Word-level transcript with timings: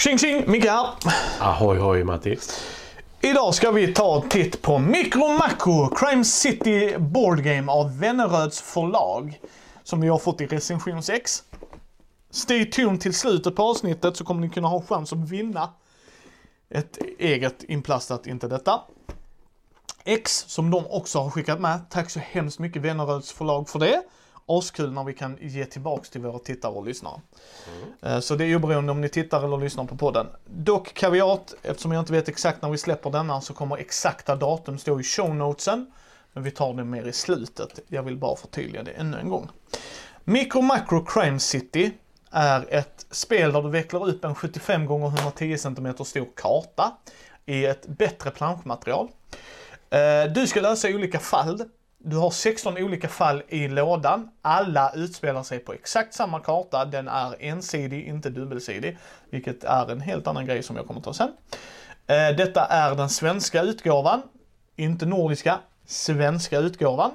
Tjing 0.00 0.18
tjing! 0.18 0.50
Micke 0.50 0.64
här. 0.64 0.86
Ahoy 1.40 1.78
hoj 1.78 2.04
Matti. 2.04 2.38
Idag 3.20 3.54
ska 3.54 3.70
vi 3.70 3.94
ta 3.94 4.22
en 4.22 4.28
titt 4.28 4.62
på 4.62 4.78
Micro 4.78 5.28
Macro 5.28 5.88
Crime 5.88 6.24
City 6.24 6.98
Board 6.98 7.42
Game 7.42 7.72
av 7.72 7.98
Venneröds 7.98 8.60
förlag. 8.60 9.40
Som 9.82 10.00
vi 10.00 10.08
har 10.08 10.18
fått 10.18 10.40
i 10.40 10.46
recension 10.46 11.02
6. 11.02 11.42
Stay 12.30 12.70
tuned 12.70 13.00
till 13.00 13.14
slutet 13.14 13.56
på 13.56 13.62
avsnittet 13.62 14.16
så 14.16 14.24
kommer 14.24 14.40
ni 14.40 14.48
kunna 14.48 14.68
ha 14.68 14.82
chans 14.82 15.12
att 15.12 15.18
vinna 15.18 15.72
ett 16.70 16.98
eget 17.18 17.62
inplastat 17.62 18.26
Inte 18.26 18.48
detta. 18.48 18.80
X 20.04 20.44
som 20.48 20.70
de 20.70 20.86
också 20.86 21.18
har 21.18 21.30
skickat 21.30 21.60
med. 21.60 21.80
Tack 21.90 22.10
så 22.10 22.20
hemskt 22.20 22.58
mycket 22.58 22.82
Venneröds 22.82 23.32
förlag 23.32 23.68
för 23.68 23.78
det. 23.78 24.02
Askul 24.58 24.92
när 24.92 25.04
vi 25.04 25.14
kan 25.14 25.38
ge 25.40 25.64
tillbaks 25.64 26.10
till 26.10 26.20
våra 26.20 26.38
tittare 26.38 26.72
och 26.72 26.86
lyssnare. 26.86 27.20
Mm. 28.02 28.22
Så 28.22 28.34
det 28.34 28.44
är 28.44 28.56
oberoende 28.56 28.92
om 28.92 29.00
ni 29.00 29.08
tittar 29.08 29.44
eller 29.44 29.58
lyssnar 29.58 29.84
på 29.84 29.96
podden. 29.96 30.26
Dock 30.44 30.94
kaviat, 30.94 31.54
eftersom 31.62 31.92
jag 31.92 32.02
inte 32.02 32.12
vet 32.12 32.28
exakt 32.28 32.62
när 32.62 32.70
vi 32.70 32.78
släpper 32.78 33.10
denna 33.10 33.40
så 33.40 33.54
kommer 33.54 33.76
exakta 33.76 34.36
datum 34.36 34.78
stå 34.78 35.00
i 35.00 35.02
show 35.02 35.34
notesen. 35.34 35.92
Men 36.32 36.42
vi 36.42 36.50
tar 36.50 36.74
det 36.74 36.84
mer 36.84 37.06
i 37.06 37.12
slutet. 37.12 37.80
Jag 37.88 38.02
vill 38.02 38.16
bara 38.16 38.36
förtydliga 38.36 38.82
det 38.82 38.90
ännu 38.90 39.18
en 39.18 39.28
gång. 39.28 39.48
Micro 40.24 40.60
Macro 40.60 41.04
Crime 41.04 41.38
City 41.38 41.92
är 42.30 42.74
ett 42.74 43.06
spel 43.10 43.52
där 43.52 43.62
du 43.62 43.70
vecklar 43.70 44.08
upp 44.08 44.24
en 44.24 44.34
75 44.34 44.82
x 44.82 44.90
110 44.90 45.58
cm 45.58 46.04
stor 46.04 46.28
karta 46.36 46.96
i 47.46 47.64
ett 47.64 47.86
bättre 47.86 48.30
planschmaterial. 48.30 49.08
Eh, 49.90 50.32
du 50.32 50.46
ska 50.46 50.60
lösa 50.60 50.88
olika 50.88 51.18
fall 51.18 51.64
du 52.02 52.16
har 52.16 52.30
16 52.30 52.78
olika 52.78 53.08
fall 53.08 53.42
i 53.48 53.68
lådan. 53.68 54.30
Alla 54.42 54.92
utspelar 54.94 55.42
sig 55.42 55.58
på 55.58 55.72
exakt 55.72 56.14
samma 56.14 56.40
karta. 56.40 56.84
Den 56.84 57.08
är 57.08 57.36
ensidig, 57.40 58.06
inte 58.06 58.30
dubbelsidig. 58.30 58.98
Vilket 59.30 59.64
är 59.64 59.90
en 59.90 60.00
helt 60.00 60.26
annan 60.26 60.46
grej 60.46 60.62
som 60.62 60.76
jag 60.76 60.86
kommer 60.86 61.00
ta 61.00 61.14
sen. 61.14 61.32
Eh, 62.06 62.36
detta 62.36 62.64
är 62.64 62.94
den 62.94 63.08
svenska 63.08 63.62
utgåvan. 63.62 64.22
Inte 64.76 65.06
nordiska, 65.06 65.58
svenska 65.86 66.58
utgåvan. 66.58 67.10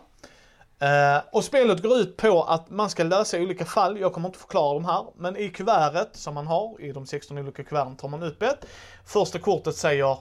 Eh, 0.79 1.21
och 1.31 1.43
spelet 1.43 1.81
går 1.81 1.97
ut 1.97 2.17
på 2.17 2.43
att 2.43 2.69
man 2.69 2.89
ska 2.89 3.03
lösa 3.03 3.37
olika 3.37 3.65
fall. 3.65 3.99
Jag 3.99 4.13
kommer 4.13 4.29
inte 4.29 4.39
förklara 4.39 4.73
de 4.73 4.85
här. 4.85 5.05
Men 5.15 5.37
i 5.37 5.49
kuvertet 5.49 6.09
som 6.15 6.33
man 6.33 6.47
har, 6.47 6.81
i 6.81 6.91
de 6.91 7.05
16 7.05 7.37
olika 7.37 7.63
kuverten 7.63 7.95
tar 7.95 8.07
man 8.07 8.23
upp 8.23 8.43
ett. 8.43 8.65
Första 9.05 9.39
kortet 9.39 9.75
säger 9.75 10.17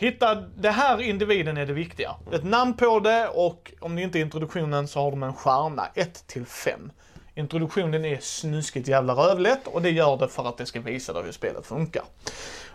Hitta 0.00 0.34
det 0.34 0.70
här 0.70 1.00
individen 1.00 1.56
är 1.56 1.66
det 1.66 1.72
viktiga. 1.72 2.14
Ett 2.32 2.44
namn 2.44 2.74
på 2.74 3.00
det 3.00 3.28
och 3.28 3.72
om 3.80 3.96
det 3.96 4.02
inte 4.02 4.18
är 4.18 4.20
introduktionen 4.20 4.88
så 4.88 5.00
har 5.00 5.10
de 5.10 5.22
en 5.22 5.34
stjärna 5.34 5.86
1 5.94 6.26
till 6.26 6.46
5. 6.46 6.90
Introduktionen 7.34 8.04
är 8.04 8.18
snuskigt 8.18 8.88
jävla 8.88 9.12
rövlätt 9.12 9.66
och 9.66 9.82
det 9.82 9.90
gör 9.90 10.16
det 10.16 10.28
för 10.28 10.48
att 10.48 10.56
det 10.56 10.66
ska 10.66 10.80
visa 10.80 11.12
dig 11.12 11.22
hur 11.22 11.32
spelet 11.32 11.66
funkar. 11.66 12.02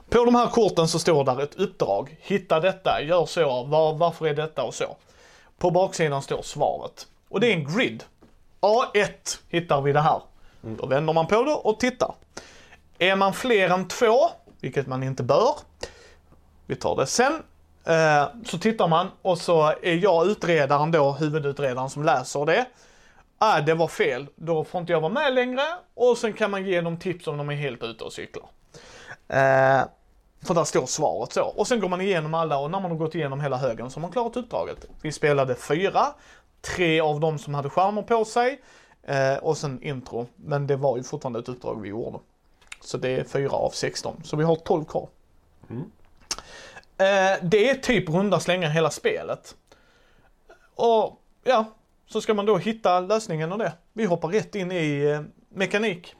På 0.09 0.25
de 0.25 0.35
här 0.35 0.47
korten 0.47 0.87
så 0.87 0.99
står 0.99 1.23
där 1.23 1.41
ett 1.41 1.55
uppdrag. 1.55 2.17
Hitta 2.21 2.59
detta, 2.59 3.01
gör 3.01 3.25
så, 3.25 3.63
var, 3.63 3.93
varför 3.93 4.27
är 4.27 4.33
detta 4.33 4.63
och 4.63 4.73
så. 4.73 4.95
På 5.57 5.71
baksidan 5.71 6.21
står 6.21 6.41
svaret. 6.41 7.07
Och 7.29 7.39
det 7.39 7.47
är 7.47 7.53
en 7.53 7.75
grid. 7.75 8.03
A1 8.61 9.39
hittar 9.49 9.81
vi 9.81 9.93
det 9.93 10.01
här. 10.01 10.21
Då 10.61 10.85
vänder 10.85 11.13
man 11.13 11.27
på 11.27 11.43
det 11.43 11.53
och 11.53 11.79
tittar. 11.79 12.15
Är 12.97 13.15
man 13.15 13.33
fler 13.33 13.69
än 13.69 13.87
två, 13.87 14.29
vilket 14.61 14.87
man 14.87 15.03
inte 15.03 15.23
bör, 15.23 15.55
vi 16.65 16.75
tar 16.75 16.95
det 16.95 17.05
sen. 17.05 17.33
Eh, 17.85 18.27
så 18.45 18.57
tittar 18.57 18.87
man 18.87 19.07
och 19.21 19.37
så 19.37 19.73
är 19.81 20.03
jag 20.03 20.27
utredaren 20.27 20.91
då, 20.91 21.11
huvudutredaren 21.11 21.89
som 21.89 22.03
läser 22.03 22.45
det. 22.45 22.65
Ah, 23.37 23.61
det 23.61 23.73
var 23.73 23.87
fel, 23.87 24.27
då 24.35 24.63
får 24.63 24.81
inte 24.81 24.93
jag 24.93 25.01
vara 25.01 25.13
med 25.13 25.33
längre. 25.33 25.61
Och 25.93 26.17
sen 26.17 26.33
kan 26.33 26.51
man 26.51 26.65
ge 26.65 26.81
dem 26.81 26.97
tips 26.97 27.27
om 27.27 27.37
de 27.37 27.49
är 27.49 27.55
helt 27.55 27.83
ute 27.83 28.03
och 28.03 28.13
cyklar. 28.13 28.45
Eh, 29.27 29.83
för 30.45 30.53
där 30.53 30.63
står 30.63 30.85
svaret 30.85 31.33
så. 31.33 31.43
Och 31.43 31.67
sen 31.67 31.79
går 31.79 31.89
man 31.89 32.01
igenom 32.01 32.33
alla 32.33 32.57
och 32.57 32.71
när 32.71 32.79
man 32.79 32.91
har 32.91 32.97
gått 32.97 33.15
igenom 33.15 33.41
hela 33.41 33.57
högen 33.57 33.89
så 33.89 33.97
har 33.97 34.01
man 34.01 34.11
klarat 34.11 34.37
uppdraget. 34.37 34.85
Vi 35.01 35.11
spelade 35.11 35.55
fyra, 35.55 36.05
tre 36.61 36.99
av 36.99 37.19
dem 37.19 37.39
som 37.39 37.53
hade 37.53 37.69
skärmar 37.69 38.01
på 38.01 38.25
sig 38.25 38.61
eh, 39.03 39.35
och 39.35 39.57
sen 39.57 39.83
intro. 39.83 40.27
Men 40.35 40.67
det 40.67 40.75
var 40.75 40.97
ju 40.97 41.03
fortfarande 41.03 41.39
ett 41.39 41.49
uppdrag 41.49 41.81
vi 41.81 41.89
gjorde. 41.89 42.19
Så 42.81 42.97
det 42.97 43.09
är 43.09 43.23
fyra 43.23 43.51
av 43.51 43.69
16, 43.69 44.21
så 44.23 44.37
vi 44.37 44.43
har 44.43 44.55
12 44.55 44.85
kvar. 44.85 45.07
Mm. 45.69 45.91
Eh, 46.97 47.37
det 47.41 47.69
är 47.69 47.75
typ 47.75 48.09
runda 48.09 48.39
slängar 48.39 48.69
hela 48.69 48.89
spelet. 48.89 49.55
Och 50.75 51.21
ja, 51.43 51.65
så 52.05 52.21
ska 52.21 52.33
man 52.33 52.45
då 52.45 52.57
hitta 52.57 52.99
lösningen 52.99 53.51
av 53.51 53.57
det. 53.57 53.73
Vi 53.93 54.05
hoppar 54.05 54.29
rätt 54.29 54.55
in 54.55 54.71
i 54.71 55.03
eh, 55.03 55.21
mekanik. 55.49 56.15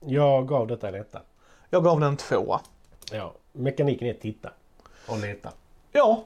Jag 0.00 0.48
gav 0.48 0.66
detta 0.66 0.88
en 0.88 0.94
etta. 0.94 1.20
Jag 1.70 1.84
gav 1.84 2.00
den 2.00 2.08
en 2.08 2.16
tvåa. 2.16 2.60
Ja, 3.12 3.34
mekaniken 3.52 4.08
är 4.08 4.14
titta 4.14 4.50
och 5.08 5.18
leta. 5.18 5.52
Ja. 5.92 6.24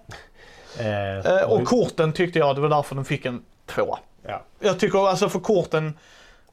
Eh, 0.78 1.18
eh, 1.18 1.52
och 1.52 1.64
korten 1.64 2.12
tyckte 2.12 2.38
jag, 2.38 2.54
det 2.56 2.60
var 2.60 2.68
därför 2.68 2.94
den 2.94 3.04
fick 3.04 3.26
en 3.26 3.44
tvåa. 3.66 3.98
Ja. 4.22 4.42
Jag 4.60 4.80
tycker 4.80 5.08
alltså 5.08 5.28
för 5.28 5.40
korten, 5.40 5.98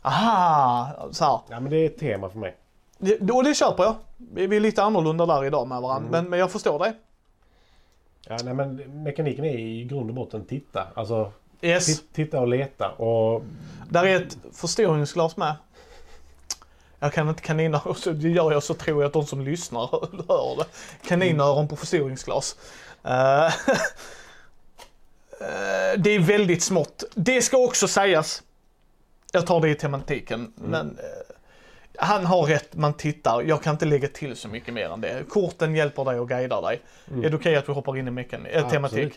aha, 0.01 1.09
så 1.11 1.25
här. 1.25 1.39
Ja 1.49 1.59
men 1.59 1.71
det 1.71 1.77
är 1.77 1.85
ett 1.85 1.99
tema 1.99 2.29
för 2.29 2.39
mig. 2.39 2.55
Det, 2.97 3.31
och 3.31 3.43
det 3.43 3.55
köper 3.55 3.83
jag. 3.83 3.95
Vi 4.17 4.55
är 4.55 4.59
lite 4.59 4.83
annorlunda 4.83 5.25
där 5.25 5.45
idag 5.45 5.67
med 5.67 5.81
varandra, 5.81 6.07
mm. 6.07 6.11
men, 6.11 6.29
men 6.29 6.39
jag 6.39 6.51
förstår 6.51 6.79
dig. 6.79 6.93
Ja, 8.27 8.37
nej, 8.43 8.53
men 8.53 9.03
mekaniken 9.03 9.45
är 9.45 9.57
i 9.57 9.83
grund 9.83 10.09
och 10.09 10.15
botten 10.15 10.45
titta. 10.45 10.87
Alltså 10.93 11.31
yes. 11.61 12.03
titta 12.13 12.39
och 12.39 12.47
leta. 12.47 12.89
Och... 12.89 13.43
Där 13.89 14.05
är 14.05 14.15
ett 14.15 14.37
förstoringsglas 14.53 15.37
med. 15.37 15.55
Jag 16.99 17.13
kan 17.13 17.29
inte 17.29 17.41
kaninöron, 17.41 17.95
så 17.97 18.11
det 18.11 18.29
gör 18.29 18.51
jag 18.51 18.63
så 18.63 18.73
tror 18.73 19.01
jag 19.01 19.07
att 19.07 19.13
de 19.13 19.25
som 19.25 19.41
lyssnar 19.41 19.87
hör 20.27 20.57
det. 20.57 20.65
Kaninöron 21.07 21.67
på 21.67 21.75
förstoringsglas. 21.75 22.55
Uh, 23.05 23.09
det 25.97 26.09
är 26.15 26.19
väldigt 26.19 26.63
smått. 26.63 27.03
Det 27.15 27.41
ska 27.41 27.57
också 27.57 27.87
sägas. 27.87 28.43
Jag 29.31 29.47
tar 29.47 29.61
det 29.61 29.69
i 29.69 29.75
tematiken, 29.75 30.39
mm. 30.39 30.71
men 30.71 30.87
uh, 30.87 30.95
han 31.97 32.25
har 32.25 32.43
rätt, 32.43 32.75
man 32.75 32.93
tittar. 32.93 33.41
Jag 33.41 33.63
kan 33.63 33.73
inte 33.73 33.85
lägga 33.85 34.07
till 34.07 34.35
så 34.35 34.47
mycket 34.47 34.73
mer 34.73 34.89
än 34.89 35.01
det. 35.01 35.29
Korten 35.29 35.75
hjälper 35.75 36.05
dig 36.05 36.19
och 36.19 36.29
guidar 36.29 36.61
dig. 36.61 36.81
Mm. 37.07 37.23
Är 37.23 37.29
det 37.29 37.35
okej 37.35 37.51
okay 37.51 37.55
att 37.55 37.69
vi 37.69 37.73
hoppar 37.73 37.97
in 37.97 38.07
i 38.07 38.11
mekan 38.11 38.45
äh, 38.45 38.69
tematik? 38.69 39.13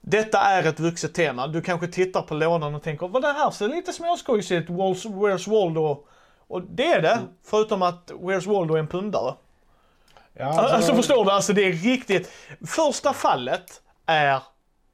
Detta 0.00 0.38
är 0.38 0.66
ett 0.66 0.80
vuxet 0.80 1.14
tema. 1.14 1.46
Du 1.46 1.62
kanske 1.62 1.86
tittar 1.86 2.22
på 2.22 2.34
lådan 2.34 2.74
och 2.74 2.82
tänker, 2.82 3.08
vad 3.08 3.22
det 3.22 3.32
här 3.32 3.50
ser 3.50 3.68
lite 3.68 3.92
småskojsigt, 3.92 4.68
Where's 4.68 5.50
Waldo? 5.50 6.04
Och 6.46 6.62
det 6.62 6.92
är 6.92 7.02
det, 7.02 7.12
mm. 7.12 7.24
förutom 7.44 7.82
att 7.82 8.10
Where's 8.10 8.48
Waldo 8.48 8.74
är 8.74 8.78
en 8.78 8.86
pundare. 8.86 9.34
Ja, 10.32 10.44
alltså, 10.44 10.74
alltså 10.74 10.94
förstår 10.94 11.24
du, 11.24 11.30
alltså 11.30 11.52
det 11.52 11.64
är 11.64 11.72
riktigt. 11.72 12.32
Första 12.66 13.12
fallet 13.12 13.80
är 14.06 14.40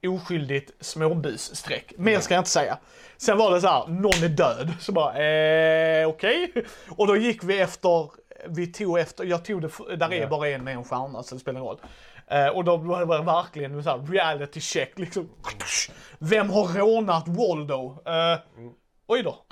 oskyldigt 0.07 0.71
småbusstreck. 0.79 1.93
Mer 1.97 2.19
ska 2.19 2.33
jag 2.33 2.41
inte 2.41 2.49
säga. 2.49 2.77
Sen 3.17 3.37
var 3.37 3.51
det 3.51 3.61
så 3.61 3.67
här, 3.67 3.87
någon 3.87 4.23
är 4.23 4.29
död. 4.29 4.73
Så 4.79 4.91
bara, 4.91 5.09
eh, 5.09 6.07
okej. 6.07 6.49
Okay. 6.49 6.63
Och 6.89 7.07
då 7.07 7.15
gick 7.15 7.43
vi 7.43 7.59
efter, 7.59 8.09
vi 8.47 8.67
tog 8.67 8.99
efter, 8.99 9.23
jag 9.23 9.45
tog 9.45 9.61
det, 9.61 9.95
där 9.95 10.13
är 10.13 10.27
bara 10.27 10.49
en 10.49 10.63
med 10.63 10.73
en 10.73 10.83
stjärna 10.83 11.23
så 11.23 11.35
det 11.35 11.41
spelar 11.41 11.59
ingen 11.59 11.69
roll. 11.69 11.79
Eh, 12.27 12.47
och 12.47 12.63
då 12.63 12.77
var 12.77 13.17
det 13.17 13.25
verkligen 13.25 13.73
en 13.73 13.83
sån 13.83 13.99
här 13.99 14.11
reality 14.11 14.59
check 14.59 14.99
liksom. 14.99 15.29
Vem 16.19 16.49
har 16.49 16.67
rånat 16.67 17.27
Waldo? 17.27 17.97
Eh, 18.05 18.39
oj 19.07 19.23
då. 19.23 19.45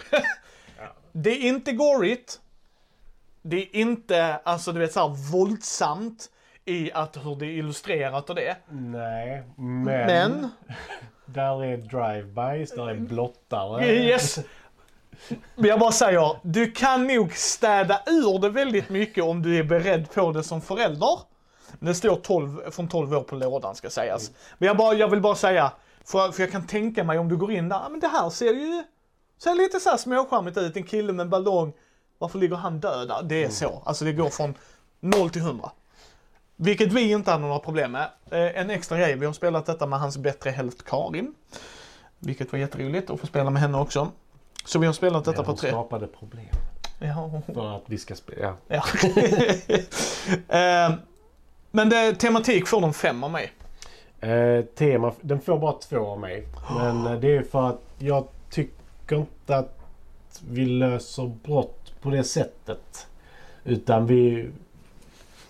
det 1.12 1.30
är 1.30 1.48
inte 1.48 1.72
gorigt. 1.72 2.40
Det 3.42 3.58
är 3.58 3.76
inte, 3.76 4.40
alltså 4.44 4.72
du 4.72 4.80
vet 4.80 4.94
såhär 4.94 5.32
våldsamt 5.32 6.30
i 6.70 6.92
att 6.94 7.18
hur 7.18 7.36
det 7.36 7.46
är 7.46 7.50
illustrerat 7.50 8.30
och 8.30 8.36
det. 8.36 8.56
Nej, 8.70 9.44
men... 9.56 9.84
men 9.84 10.50
där 11.26 11.64
är 11.64 11.78
drive-bys, 11.78 12.76
där 12.76 12.90
är 12.90 12.96
blottare. 12.96 13.86
Yes! 13.86 14.40
Men 15.56 15.70
jag 15.70 15.80
bara 15.80 15.92
säger, 15.92 16.36
du 16.42 16.72
kan 16.72 17.08
nog 17.08 17.34
städa 17.34 18.02
ur 18.06 18.40
det 18.40 18.50
väldigt 18.50 18.90
mycket 18.90 19.24
om 19.24 19.42
du 19.42 19.60
är 19.60 19.64
beredd 19.64 20.14
på 20.14 20.32
det 20.32 20.44
som 20.44 20.62
förälder. 20.62 21.20
Det 21.80 21.94
står 21.94 22.16
12, 22.16 22.72
från 22.72 22.88
12 22.88 23.14
år 23.14 23.22
på 23.22 23.36
lådan 23.36 23.76
ska 23.76 23.90
sägas. 23.90 24.32
Men 24.58 24.68
jag, 24.68 24.78
bara, 24.78 24.94
jag 24.94 25.08
vill 25.08 25.22
bara 25.22 25.36
säga, 25.36 25.72
för, 26.06 26.32
för 26.32 26.44
jag 26.44 26.52
kan 26.52 26.68
tänka 26.68 27.04
mig 27.04 27.20
om 27.20 27.30
du 27.30 27.38
går 27.38 27.52
in 27.52 27.70
där, 27.70 27.90
men 27.90 28.00
det 28.00 28.08
här 28.08 28.30
ser 28.30 28.54
ju 28.54 28.84
ser 29.44 29.56
lite 29.56 29.80
så 29.80 29.90
här 29.90 29.98
småcharmigt 29.98 30.58
ut. 30.58 30.78
En 30.78 30.84
kille 30.84 31.14
med 31.14 31.24
en 31.24 31.30
ballong. 31.30 31.74
Varför 32.18 32.40
ligger 32.40 32.56
han 32.56 32.80
död 32.80 33.08
där? 33.08 33.24
Det 33.24 33.36
är 33.36 33.40
mm. 33.40 33.52
så. 33.52 33.82
Alltså 33.86 34.06
det 34.06 34.14
går 34.14 34.30
från 34.30 34.56
0 35.00 35.30
till 35.30 35.42
100. 35.42 35.72
Vilket 36.62 36.94
vi 36.94 37.12
inte 37.12 37.32
hade 37.32 37.44
några 37.44 37.60
problem 37.60 37.92
med. 37.92 38.10
Eh, 38.32 38.62
en 38.62 38.70
extra 38.70 38.98
grej, 38.98 39.16
vi 39.16 39.26
har 39.26 39.34
spelat 39.34 39.66
detta 39.66 39.86
med 39.86 40.00
hans 40.00 40.18
bättre 40.18 40.50
hälft 40.50 40.86
Karin. 40.86 41.34
Vilket 42.20 42.52
var 42.52 42.60
jätteroligt 42.60 43.10
att 43.10 43.20
få 43.20 43.28
spela 43.28 43.50
med 43.50 43.62
henne 43.62 43.78
också. 43.78 44.12
Så 44.66 44.80
vi 44.80 44.86
har 44.86 44.94
spelat 44.94 45.26
detta 45.26 45.42
ja, 45.42 45.44
på 45.44 45.56
tre. 45.56 45.70
skapade 45.70 46.08
problem. 46.08 46.46
Ja. 47.00 47.42
För 47.54 47.76
att 47.76 47.84
vi 47.86 47.98
ska 47.98 48.16
spela. 48.16 48.56
Ja. 48.68 48.84
eh, 50.58 50.94
men 51.72 51.90
det, 51.90 52.16
tematik 52.16 52.68
får 52.68 52.82
de 52.82 52.94
fem 52.94 53.24
av 53.24 53.32
mig. 53.32 53.52
Eh, 54.20 54.66
tema, 54.66 55.14
den 55.22 55.42
får 55.42 55.60
bara 55.60 55.74
två 55.74 56.08
av 56.08 56.20
mig. 56.20 56.48
Men 56.76 57.08
oh. 57.08 57.20
det 57.20 57.36
är 57.36 57.44
för 57.44 57.70
att 57.70 57.82
jag 57.98 58.28
tycker 58.50 59.16
inte 59.16 59.58
att 59.58 59.80
vi 60.50 60.66
löser 60.66 61.32
brott 61.44 61.94
på 62.02 62.10
det 62.10 62.24
sättet. 62.24 63.08
Utan 63.64 64.06
vi 64.06 64.50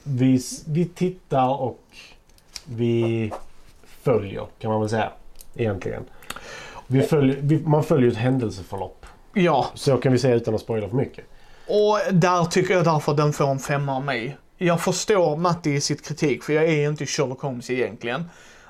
vi, 0.09 0.41
vi 0.67 0.85
tittar 0.85 1.61
och 1.61 1.83
vi 2.65 3.31
följer 4.03 4.45
kan 4.59 4.71
man 4.71 4.79
väl 4.79 4.89
säga. 4.89 5.11
Egentligen. 5.55 6.03
Vi 6.87 7.01
följer, 7.01 7.37
vi, 7.41 7.59
man 7.59 7.83
följer 7.83 8.11
ett 8.11 8.17
händelseförlopp. 8.17 9.05
Ja, 9.33 9.67
Så 9.73 9.97
kan 9.97 10.11
vi 10.11 10.19
säga 10.19 10.35
utan 10.35 10.55
att 10.55 10.61
spoila 10.61 10.89
för 10.89 10.95
mycket. 10.95 11.25
och 11.67 12.13
där 12.13 12.45
tycker 12.45 12.73
jag 12.73 12.83
därför 12.83 13.13
den 13.13 13.33
får 13.33 13.47
en 13.47 13.59
femma 13.59 13.95
av 13.95 14.03
mig. 14.05 14.37
Jag 14.57 14.81
förstår 14.81 15.37
Matti 15.37 15.69
i 15.71 15.81
sitt 15.81 16.05
kritik, 16.07 16.43
för 16.43 16.53
jag 16.53 16.65
är 16.65 16.89
inte 16.89 17.05
Sherlock 17.05 17.41
Holmes 17.41 17.69
egentligen. 17.69 18.29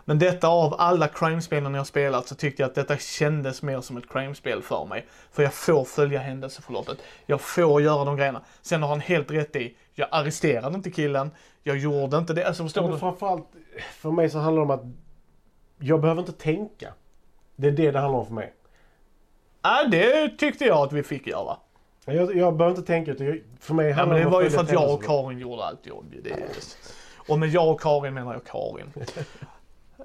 Men 0.09 0.19
detta 0.19 0.47
av 0.47 0.75
alla 0.77 1.07
crime-spelen 1.07 1.73
jag 1.73 1.87
spelat 1.87 2.27
så 2.27 2.35
tyckte 2.35 2.61
jag 2.61 2.69
att 2.69 2.75
detta 2.75 2.97
kändes 2.97 3.61
mer 3.61 3.81
som 3.81 3.97
ett 3.97 4.09
crime-spel 4.09 4.61
för 4.61 4.85
mig. 4.85 5.05
För 5.31 5.43
jag 5.43 5.53
får 5.53 5.83
följa 5.85 6.19
händelseförloppet. 6.19 6.97
Jag 7.25 7.41
får 7.41 7.81
göra 7.81 8.05
de 8.05 8.17
grejerna. 8.17 8.41
Sen 8.61 8.81
har 8.81 8.89
han 8.89 8.99
helt 8.99 9.31
rätt 9.31 9.55
i, 9.55 9.75
jag 9.93 10.07
arresterade 10.11 10.75
inte 10.75 10.91
killen. 10.91 11.31
Jag 11.63 11.77
gjorde 11.77 12.17
inte 12.17 12.33
det. 12.33 12.47
Alltså 12.47 12.63
förstår 12.63 12.81
Men 12.81 12.91
du? 12.91 12.97
framförallt 12.97 13.47
för 13.91 14.11
mig 14.11 14.29
så 14.29 14.39
handlar 14.39 14.65
det 14.65 14.73
om 14.73 14.79
att 14.79 14.85
jag 15.79 16.01
behöver 16.01 16.21
inte 16.21 16.33
tänka. 16.33 16.93
Det 17.55 17.67
är 17.67 17.71
det 17.71 17.91
det 17.91 17.99
handlar 17.99 18.19
om 18.19 18.25
för 18.25 18.33
mig. 18.33 18.53
Ja, 19.61 19.87
det 19.91 20.29
tyckte 20.37 20.65
jag 20.65 20.77
att 20.77 20.93
vi 20.93 21.03
fick 21.03 21.27
göra. 21.27 21.57
Jag, 22.05 22.35
jag 22.35 22.57
behöver 22.57 22.77
inte 22.77 22.87
tänka. 22.87 23.11
Utan 23.11 23.27
jag, 23.27 23.41
för 23.59 23.73
mig 23.73 23.89
Ja, 23.89 23.95
handlar 23.95 24.15
men 24.15 24.25
det 24.25 24.31
var 24.31 24.41
ju 24.41 24.49
för 24.49 24.61
att 24.61 24.71
jag 24.71 24.93
och. 24.93 25.03
Karin 25.03 25.39
gjorde 25.39 25.63
allt 25.63 25.85
jobb. 25.85 26.13
Det 26.23 26.31
är... 26.31 26.47
Och 27.27 27.39
med 27.39 27.49
jag 27.49 27.69
och 27.71 27.81
Karin 27.81 28.13
menar 28.13 28.33
jag 28.33 28.43
Karin. 28.43 28.93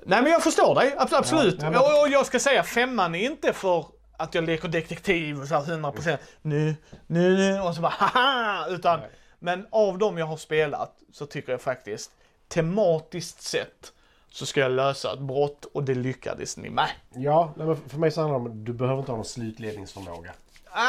Nej 0.06 0.22
men 0.22 0.32
jag 0.32 0.42
förstår 0.42 0.74
dig, 0.74 0.94
Abs- 0.98 1.14
absolut. 1.18 1.56
Ja, 1.62 1.70
men- 1.70 1.80
och, 1.80 2.08
jag 2.10 2.26
ska 2.26 2.38
säga, 2.40 2.62
femman 2.62 3.14
är 3.14 3.24
inte 3.30 3.52
för 3.52 3.86
att 4.16 4.34
jag 4.34 4.44
leker 4.44 4.68
detektiv 4.68 5.40
och 5.40 5.48
så 5.48 5.54
här 5.54 5.62
100% 5.62 6.16
nu, 6.42 6.74
nu, 7.06 7.36
nu 7.36 7.60
och 7.60 7.74
så 7.74 7.80
bara 7.80 7.92
haha! 7.98 8.66
Utan, 8.68 9.00
Nej. 9.00 9.10
men 9.38 9.66
av 9.70 9.98
dem 9.98 10.18
jag 10.18 10.26
har 10.26 10.36
spelat 10.36 10.92
så 11.12 11.26
tycker 11.26 11.52
jag 11.52 11.60
faktiskt 11.60 12.10
tematiskt 12.48 13.42
sett 13.42 13.92
så 14.30 14.46
ska 14.46 14.60
jag 14.60 14.72
lösa 14.72 15.12
ett 15.12 15.20
brott 15.20 15.64
och 15.64 15.84
det 15.84 15.94
lyckades 15.94 16.56
ni 16.56 16.70
med. 16.70 16.88
Ja, 17.14 17.52
men 17.56 17.76
för 17.88 17.98
mig 17.98 18.10
så 18.10 18.20
handlar 18.20 18.38
det 18.38 18.44
om 18.44 18.50
att 18.60 18.66
du 18.66 18.72
behöver 18.72 18.98
inte 18.98 19.12
ha 19.12 19.16
någon 19.16 19.24
slutledningsförmåga. 19.24 20.32
Nej, 20.74 20.84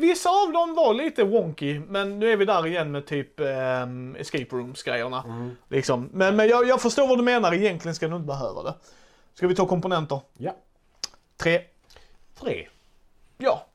vissa 0.00 0.30
av 0.30 0.52
dem 0.52 0.74
var 0.74 0.94
lite 0.94 1.24
wonky, 1.24 1.80
men 1.88 2.18
nu 2.18 2.32
är 2.32 2.36
vi 2.36 2.44
där 2.44 2.66
igen 2.66 2.92
med 2.92 3.06
typ 3.06 3.40
ehm, 3.40 4.16
escape 4.16 4.56
rooms-grejerna. 4.56 5.24
Liksom. 5.68 6.08
Men, 6.12 6.36
men 6.36 6.48
jag, 6.48 6.68
jag 6.68 6.82
förstår 6.82 7.06
vad 7.06 7.18
du 7.18 7.22
menar, 7.22 7.54
egentligen 7.54 7.94
ska 7.94 8.08
du 8.08 8.16
inte 8.16 8.26
behöva 8.26 8.62
det. 8.62 8.74
Ska 9.34 9.46
vi 9.48 9.54
ta 9.54 9.66
komponenter? 9.66 10.20
Ja. 10.38 10.52
Tre. 11.36 11.60
Tre. 12.40 12.68
Ja. 13.38 13.66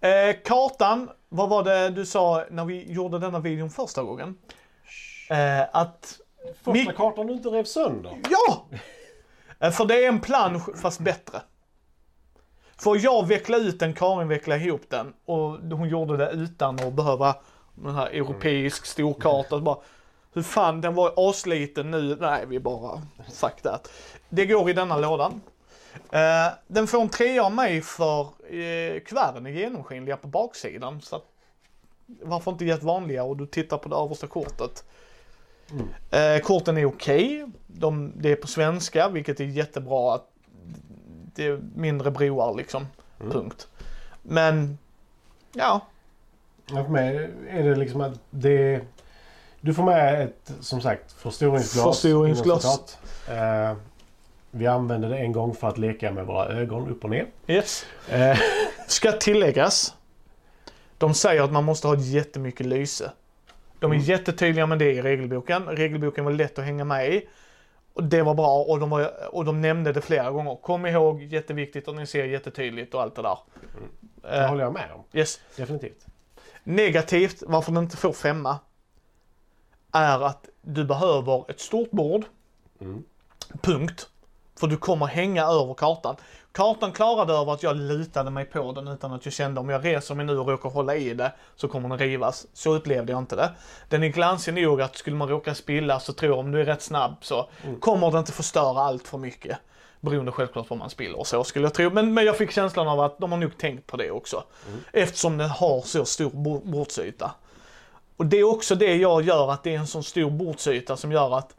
Eh, 0.00 0.36
kartan, 0.44 1.10
vad 1.28 1.48
var 1.48 1.62
det 1.62 1.90
du 1.90 2.06
sa 2.06 2.44
när 2.50 2.64
vi 2.64 2.92
gjorde 2.92 3.18
denna 3.18 3.38
videon 3.38 3.70
första 3.70 4.02
gången? 4.02 4.38
Eh, 5.30 5.62
att, 5.72 6.20
Första 6.62 6.92
kartan 6.92 7.26
du 7.26 7.32
inte 7.32 7.48
rev 7.48 7.64
sönder. 7.64 8.18
ja! 8.30 8.66
Eh, 9.60 9.70
för 9.70 9.84
det 9.84 10.04
är 10.04 10.08
en 10.08 10.20
plansch 10.20 10.78
fast 10.82 11.00
bättre. 11.00 11.40
För 12.78 13.04
jag 13.04 13.26
veckla 13.26 13.56
ut 13.56 13.80
den, 13.80 13.94
Karin 13.94 14.28
veckla 14.28 14.56
ihop 14.56 14.82
den 14.88 15.12
och 15.24 15.58
hon 15.58 15.88
gjorde 15.88 16.16
det 16.16 16.30
utan 16.30 16.80
att 16.80 16.92
behöva 16.92 17.36
den 17.74 17.94
här 17.94 18.06
europeisk 18.06 18.86
storkarta. 18.86 19.58
Bara, 19.58 19.78
hur 20.32 20.42
fan, 20.42 20.80
den 20.80 20.94
var 20.94 21.12
asliten 21.16 21.90
nu. 21.90 22.16
Nej, 22.20 22.46
vi 22.46 22.60
bara, 22.60 23.02
fuck 23.32 23.62
that. 23.62 23.90
Det 24.28 24.46
går 24.46 24.70
i 24.70 24.72
denna 24.72 24.96
lådan. 24.96 25.40
Eh, 26.12 26.52
den 26.66 26.86
får 26.86 27.00
en 27.00 27.08
trea 27.08 27.44
av 27.44 27.52
mig 27.52 27.82
för 27.82 28.20
eh, 28.54 29.00
kuverten 29.00 29.46
är 29.46 29.50
genomskinliga 29.50 30.16
på 30.16 30.26
baksidan. 30.26 31.00
Så 31.00 31.16
att, 31.16 31.24
varför 32.06 32.50
inte 32.50 32.64
gett 32.64 32.82
vanliga 32.82 33.24
och 33.24 33.36
du 33.36 33.46
tittar 33.46 33.78
på 33.78 33.88
det 33.88 33.96
översta 33.96 34.26
kortet. 34.26 34.84
Eh, 36.10 36.42
korten 36.42 36.78
är 36.78 36.84
okej. 36.84 37.46
De, 37.66 38.12
det 38.16 38.32
är 38.32 38.36
på 38.36 38.46
svenska, 38.46 39.08
vilket 39.08 39.40
är 39.40 39.44
jättebra. 39.44 40.14
att 40.14 40.33
Det 41.34 41.46
är 41.46 41.60
mindre 41.74 42.10
broar 42.10 42.54
liksom. 42.54 42.86
Punkt. 43.18 43.68
Men, 44.22 44.78
ja. 45.52 45.80
Ja, 46.66 46.84
för 46.84 46.90
mig 46.90 47.30
är 47.48 47.62
det 47.62 47.74
liksom 47.74 48.00
att 48.00 48.20
det... 48.30 48.80
Du 49.60 49.74
får 49.74 49.82
med 49.82 50.22
ett, 50.22 50.52
som 50.60 50.80
sagt, 50.80 51.12
förstoringsglas. 51.12 51.84
Förstoringsglas. 51.84 52.98
Eh, 53.28 53.76
vi 54.50 54.66
använder 54.66 55.08
det 55.08 55.18
en 55.18 55.32
gång 55.32 55.54
för 55.54 55.68
att 55.68 55.78
leka 55.78 56.12
med 56.12 56.26
våra 56.26 56.46
ögon 56.48 56.88
upp 56.88 57.04
och 57.04 57.10
ner. 57.10 57.26
Yes. 57.46 57.86
Eh, 58.10 58.38
Ska 58.86 59.12
tilläggas. 59.12 59.94
De 60.98 61.14
säger 61.14 61.42
att 61.42 61.52
man 61.52 61.64
måste 61.64 61.88
ha 61.88 61.96
jättemycket 61.96 62.66
lyse. 62.66 63.10
De 63.78 63.92
är 63.92 63.96
jättetydliga 63.96 64.66
med 64.66 64.78
det 64.78 64.92
i 64.92 65.02
regelboken. 65.02 65.66
Regelboken 65.66 66.24
var 66.24 66.32
lätt 66.32 66.58
att 66.58 66.64
hänga 66.64 66.84
med 66.84 67.14
i. 67.14 67.28
Och 67.94 68.04
det 68.04 68.22
var 68.22 68.34
bra 68.34 68.62
och 68.62 68.80
de, 68.80 68.90
var, 68.90 69.34
och 69.34 69.44
de 69.44 69.60
nämnde 69.60 69.92
det 69.92 70.00
flera 70.00 70.30
gånger. 70.30 70.56
Kom 70.56 70.86
ihåg, 70.86 71.22
jätteviktigt 71.22 71.88
och 71.88 71.94
ni 71.94 72.06
ser 72.06 72.24
jättetydligt 72.24 72.94
och 72.94 73.02
allt 73.02 73.14
det 73.16 73.22
där. 73.22 73.38
det 74.22 74.28
Eh, 74.28 74.48
håller 74.48 74.64
jag 74.64 74.72
med 74.72 74.90
om. 74.94 75.04
yes. 75.12 75.40
Definitivt. 75.56 76.06
Negativt, 76.64 77.42
varför 77.46 77.72
den 77.72 77.82
inte 77.82 77.96
får 77.96 78.12
femma, 78.12 78.58
är 79.92 80.20
att 80.26 80.48
du 80.62 80.84
behöver 80.84 81.50
ett 81.50 81.60
stort 81.60 81.90
bord. 81.90 82.24
Mm. 82.80 83.04
Punkt. 83.62 84.08
För 84.60 84.66
du 84.66 84.76
kommer 84.76 85.06
hänga 85.06 85.44
över 85.44 85.74
kartan. 85.74 86.16
Kartan 86.54 86.92
klarade 86.92 87.32
över 87.32 87.52
att 87.52 87.62
jag 87.62 87.76
lutade 87.76 88.30
mig 88.30 88.44
på 88.44 88.72
den 88.72 88.88
utan 88.88 89.12
att 89.12 89.24
jag 89.24 89.34
kände 89.34 89.60
om 89.60 89.68
jag 89.68 89.84
reser 89.84 90.14
mig 90.14 90.26
nu 90.26 90.38
och 90.38 90.48
råkar 90.48 90.70
hålla 90.70 90.96
i 90.96 91.14
det 91.14 91.32
så 91.56 91.68
kommer 91.68 91.88
den 91.88 91.98
rivas. 91.98 92.46
Så 92.52 92.74
upplevde 92.74 93.12
jag 93.12 93.18
inte 93.18 93.36
det. 93.36 93.50
Den 93.88 94.02
är 94.02 94.08
glansig 94.08 94.54
nog 94.54 94.82
att 94.82 94.96
skulle 94.96 95.16
man 95.16 95.28
råka 95.28 95.54
spilla 95.54 96.00
så 96.00 96.12
tror 96.12 96.32
jag 96.32 96.38
om 96.38 96.52
du 96.52 96.60
är 96.60 96.64
rätt 96.64 96.82
snabb 96.82 97.14
så 97.20 97.48
kommer 97.80 98.10
det 98.10 98.18
inte 98.18 98.32
förstöra 98.32 98.80
allt 98.80 99.08
för 99.08 99.18
mycket. 99.18 99.58
Beroende 100.00 100.32
självklart 100.32 100.68
på 100.68 100.74
om 100.74 100.78
man 100.78 100.90
spiller 100.90 101.18
och 101.18 101.26
så 101.26 101.44
skulle 101.44 101.64
jag 101.66 101.74
tro. 101.74 101.90
Men, 101.90 102.14
men 102.14 102.24
jag 102.24 102.36
fick 102.36 102.50
känslan 102.50 102.88
av 102.88 103.00
att 103.00 103.18
de 103.18 103.32
har 103.32 103.38
nog 103.38 103.58
tänkt 103.58 103.86
på 103.86 103.96
det 103.96 104.10
också. 104.10 104.44
Eftersom 104.92 105.38
den 105.38 105.50
har 105.50 105.80
så 105.80 106.04
stor 106.04 106.30
bo- 106.30 106.60
bordsyta. 106.64 107.34
Och 108.16 108.26
det 108.26 108.36
är 108.36 108.44
också 108.44 108.74
det 108.74 108.96
jag 108.96 109.22
gör, 109.22 109.52
att 109.52 109.62
det 109.62 109.74
är 109.74 109.78
en 109.78 109.86
sån 109.86 110.04
stor 110.04 110.30
bordsyta 110.30 110.96
som 110.96 111.12
gör 111.12 111.38
att 111.38 111.54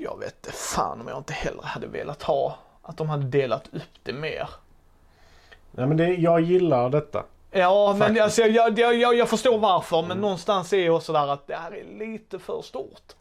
jag 0.00 0.18
vet 0.18 0.46
fan 0.54 1.00
om 1.00 1.08
jag 1.08 1.18
inte 1.18 1.32
heller 1.32 1.62
hade 1.62 1.86
velat 1.86 2.22
ha 2.22 2.58
att 2.88 2.96
de 2.96 3.08
hade 3.08 3.26
delat 3.26 3.68
upp 3.72 3.98
det 4.02 4.12
mer. 4.12 4.48
Nej, 5.70 5.86
men 5.86 5.96
det, 5.96 6.14
jag 6.14 6.40
gillar 6.40 6.90
detta. 6.90 7.24
Ja, 7.50 7.96
men 7.98 8.20
alltså, 8.20 8.42
jag, 8.42 8.78
jag, 8.78 8.94
jag, 8.94 9.14
jag 9.14 9.28
förstår 9.28 9.58
varför, 9.58 10.02
men 10.02 10.18
någonstans 10.18 10.72
är 10.72 10.86
jag 10.86 11.02
sådär 11.02 11.28
att 11.28 11.46
det 11.46 11.54
här 11.54 11.72
är 11.72 11.98
lite 11.98 12.38
för 12.38 12.62
stort. 12.62 13.14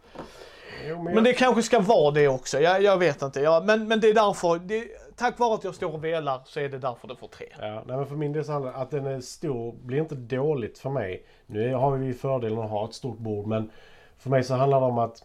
Jo, 0.87 1.03
Men 1.03 1.23
det 1.23 1.33
kanske 1.33 1.63
ska 1.63 1.79
vara 1.79 2.11
det 2.11 2.27
också, 2.27 2.59
jag, 2.59 2.83
jag 2.83 2.97
vet 2.97 3.21
inte. 3.21 3.41
Ja, 3.41 3.63
men, 3.65 3.87
men 3.87 3.99
det 3.99 4.09
är 4.09 4.13
därför, 4.13 4.59
det, 4.59 4.87
tack 5.15 5.39
vare 5.39 5.55
att 5.55 5.63
jag 5.63 5.75
står 5.75 5.93
och 5.93 6.03
velar 6.03 6.41
så 6.45 6.59
är 6.59 6.69
det 6.69 6.77
därför 6.77 7.07
det 7.07 7.15
får 7.15 7.27
tre. 7.27 7.47
Ja, 7.59 7.83
nej, 7.85 7.97
men 7.97 8.07
för 8.07 8.15
min 8.15 8.33
del 8.33 8.45
så 8.45 8.51
handlar 8.51 8.73
att 8.73 8.91
den 8.91 9.05
är 9.05 9.21
stor 9.21 9.71
blir 9.71 9.99
inte 9.99 10.15
dåligt 10.15 10.79
för 10.79 10.89
mig. 10.89 11.25
Nu 11.45 11.73
har 11.73 11.91
vi 11.91 12.13
fördelen 12.13 12.59
att 12.59 12.69
ha 12.69 12.85
ett 12.85 12.93
stort 12.93 13.17
bord 13.17 13.47
men 13.47 13.71
för 14.17 14.29
mig 14.29 14.43
så 14.43 14.55
handlar 14.55 14.79
det 14.79 14.85
om 14.85 14.97
att 14.97 15.23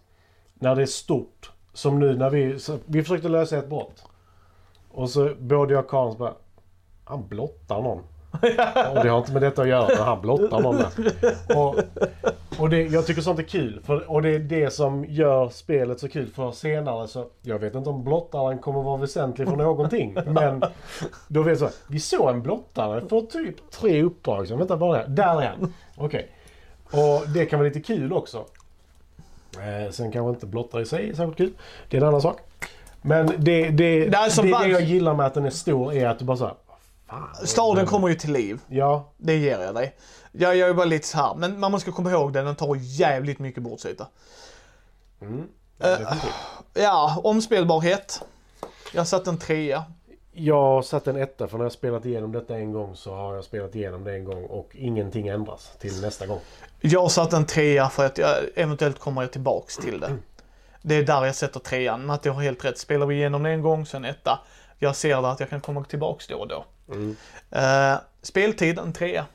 när 0.54 0.74
det 0.74 0.82
är 0.82 0.86
stort, 0.86 1.52
som 1.72 1.98
nu 2.00 2.16
när 2.16 2.30
vi, 2.30 2.58
vi 2.86 3.02
försökte 3.02 3.28
lösa 3.28 3.58
ett 3.58 3.68
brott. 3.68 4.04
Och 4.92 5.10
så 5.10 5.34
både 5.38 5.74
jag 5.74 5.84
och 5.84 5.90
Karin 5.90 6.12
så 6.12 6.18
bara, 6.18 6.34
han 7.04 7.28
blottar 7.28 7.82
någon. 7.82 7.98
och 8.96 9.02
det 9.02 9.08
har 9.08 9.18
inte 9.18 9.32
med 9.32 9.42
detta 9.42 9.62
att 9.62 9.68
göra, 9.68 9.88
men 9.88 10.06
han 10.06 10.20
blottar 10.20 10.60
någon. 10.60 10.76
Och, 11.56 11.74
och 12.60 12.70
det, 12.70 12.82
jag 12.82 13.06
tycker 13.06 13.22
sånt 13.22 13.38
är 13.38 13.42
kul. 13.42 13.80
För, 13.84 14.10
och 14.10 14.22
det 14.22 14.28
är 14.28 14.38
det 14.38 14.70
som 14.70 15.04
gör 15.04 15.48
spelet 15.48 16.00
så 16.00 16.08
kul 16.08 16.30
för 16.30 16.52
senare 16.52 17.08
så 17.08 17.26
Jag 17.42 17.58
vet 17.58 17.74
inte 17.74 17.90
om 17.90 18.04
blottaren 18.04 18.58
kommer 18.58 18.82
vara 18.82 18.96
väsentlig 18.96 19.48
för 19.48 19.56
någonting. 19.56 20.14
Men 20.26 20.62
då 21.28 21.42
vet 21.42 21.60
jag 21.60 21.70
så. 21.70 21.76
Vi 21.88 22.00
såg 22.00 22.28
en 22.28 22.42
blottare 22.42 23.08
för 23.08 23.20
typ 23.20 23.70
tre 23.70 24.02
uppdrag. 24.02 24.48
Så 24.48 24.56
vänta 24.56 24.76
bara 24.76 25.06
där 25.06 25.42
är 25.42 25.48
han. 25.48 25.74
Okej. 25.96 26.30
Och 26.92 27.28
det 27.34 27.46
kan 27.46 27.58
vara 27.58 27.68
lite 27.68 27.80
kul 27.80 28.12
också. 28.12 28.44
Eh, 29.56 29.90
sen 29.90 30.12
kanske 30.12 30.30
inte 30.30 30.46
blottare 30.46 30.82
i 30.82 30.86
sig 30.86 31.10
är 31.10 31.14
särskilt 31.14 31.36
kul. 31.36 31.52
Det 31.88 31.96
är 31.96 32.00
en 32.00 32.08
annan 32.08 32.22
sak. 32.22 32.40
Men 33.02 33.26
det, 33.26 33.36
det, 33.38 33.70
det, 33.70 34.04
Det 34.08 34.16
är 34.16 34.22
alltså 34.22 34.42
det, 34.42 34.50
varför- 34.52 34.68
jag 34.68 34.82
gillar 34.82 35.14
med 35.14 35.26
att 35.26 35.34
den 35.34 35.44
är 35.44 35.50
stor 35.50 35.92
är 35.94 36.08
att 36.08 36.18
du 36.18 36.24
bara 36.24 36.36
såhär. 36.36 36.54
Fan. 37.08 37.46
Staden 37.46 37.86
kommer 37.86 38.08
ju 38.08 38.14
till 38.14 38.32
liv, 38.32 38.60
Ja, 38.68 39.08
det 39.16 39.36
ger 39.36 39.58
jag 39.60 39.74
dig. 39.74 39.94
Jag, 40.32 40.56
jag 40.56 40.68
är 40.68 40.74
bara 40.74 40.86
lite 40.86 41.06
så 41.08 41.16
här, 41.18 41.34
men 41.34 41.60
man 41.60 41.72
måste 41.72 41.90
komma 41.90 42.10
ihåg 42.10 42.32
det, 42.32 42.42
den 42.42 42.54
tar 42.56 42.76
jävligt 42.80 43.38
mycket 43.38 43.62
bordsyta. 43.62 44.06
mm, 45.20 45.38
Eh, 45.78 45.88
definitivt. 45.90 46.32
Ja, 46.74 47.20
omspelbarhet. 47.24 48.22
Jag 48.94 49.06
satt 49.08 49.26
en 49.26 49.38
trea. 49.38 49.84
Jag 50.32 50.84
satte 50.84 51.10
en 51.10 51.16
etta 51.16 51.48
för 51.48 51.58
när 51.58 51.64
jag 51.64 51.72
spelat 51.72 52.06
igenom 52.06 52.32
detta 52.32 52.56
en 52.56 52.72
gång 52.72 52.96
så 52.96 53.14
har 53.14 53.34
jag 53.34 53.44
spelat 53.44 53.74
igenom 53.74 54.04
det 54.04 54.12
en 54.14 54.24
gång 54.24 54.44
och 54.44 54.68
ingenting 54.72 55.28
ändras 55.28 55.70
till 55.78 56.00
nästa 56.00 56.26
gång. 56.26 56.40
Jag 56.80 57.10
satte 57.10 57.36
en 57.36 57.46
trea 57.46 57.88
för 57.88 58.06
att 58.06 58.18
jag 58.18 58.30
eventuellt 58.54 58.98
kommer 58.98 59.22
jag 59.22 59.32
tillbaks 59.32 59.76
till 59.76 60.00
det. 60.00 60.16
Det 60.82 60.94
är 60.94 61.02
där 61.02 61.24
jag 61.24 61.34
sätter 61.34 61.60
trean. 61.60 62.06
Matte 62.06 62.30
har 62.30 62.42
helt 62.42 62.64
rätt. 62.64 62.78
Spelar 62.78 63.06
vi 63.06 63.14
igenom 63.14 63.42
det 63.42 63.50
en 63.50 63.62
gång, 63.62 63.86
sen 63.86 64.04
etta. 64.04 64.40
Jag 64.78 64.96
ser 64.96 65.22
där 65.22 65.28
att 65.32 65.40
jag 65.40 65.50
kan 65.50 65.60
komma 65.60 65.84
tillbaks 65.84 66.26
då 66.26 66.36
och 66.36 66.48
då. 66.48 66.64
Mm. 66.88 67.16
Eh, 67.50 68.00
speltid, 68.22 68.78
en 68.78 68.92
trea. 68.92 69.26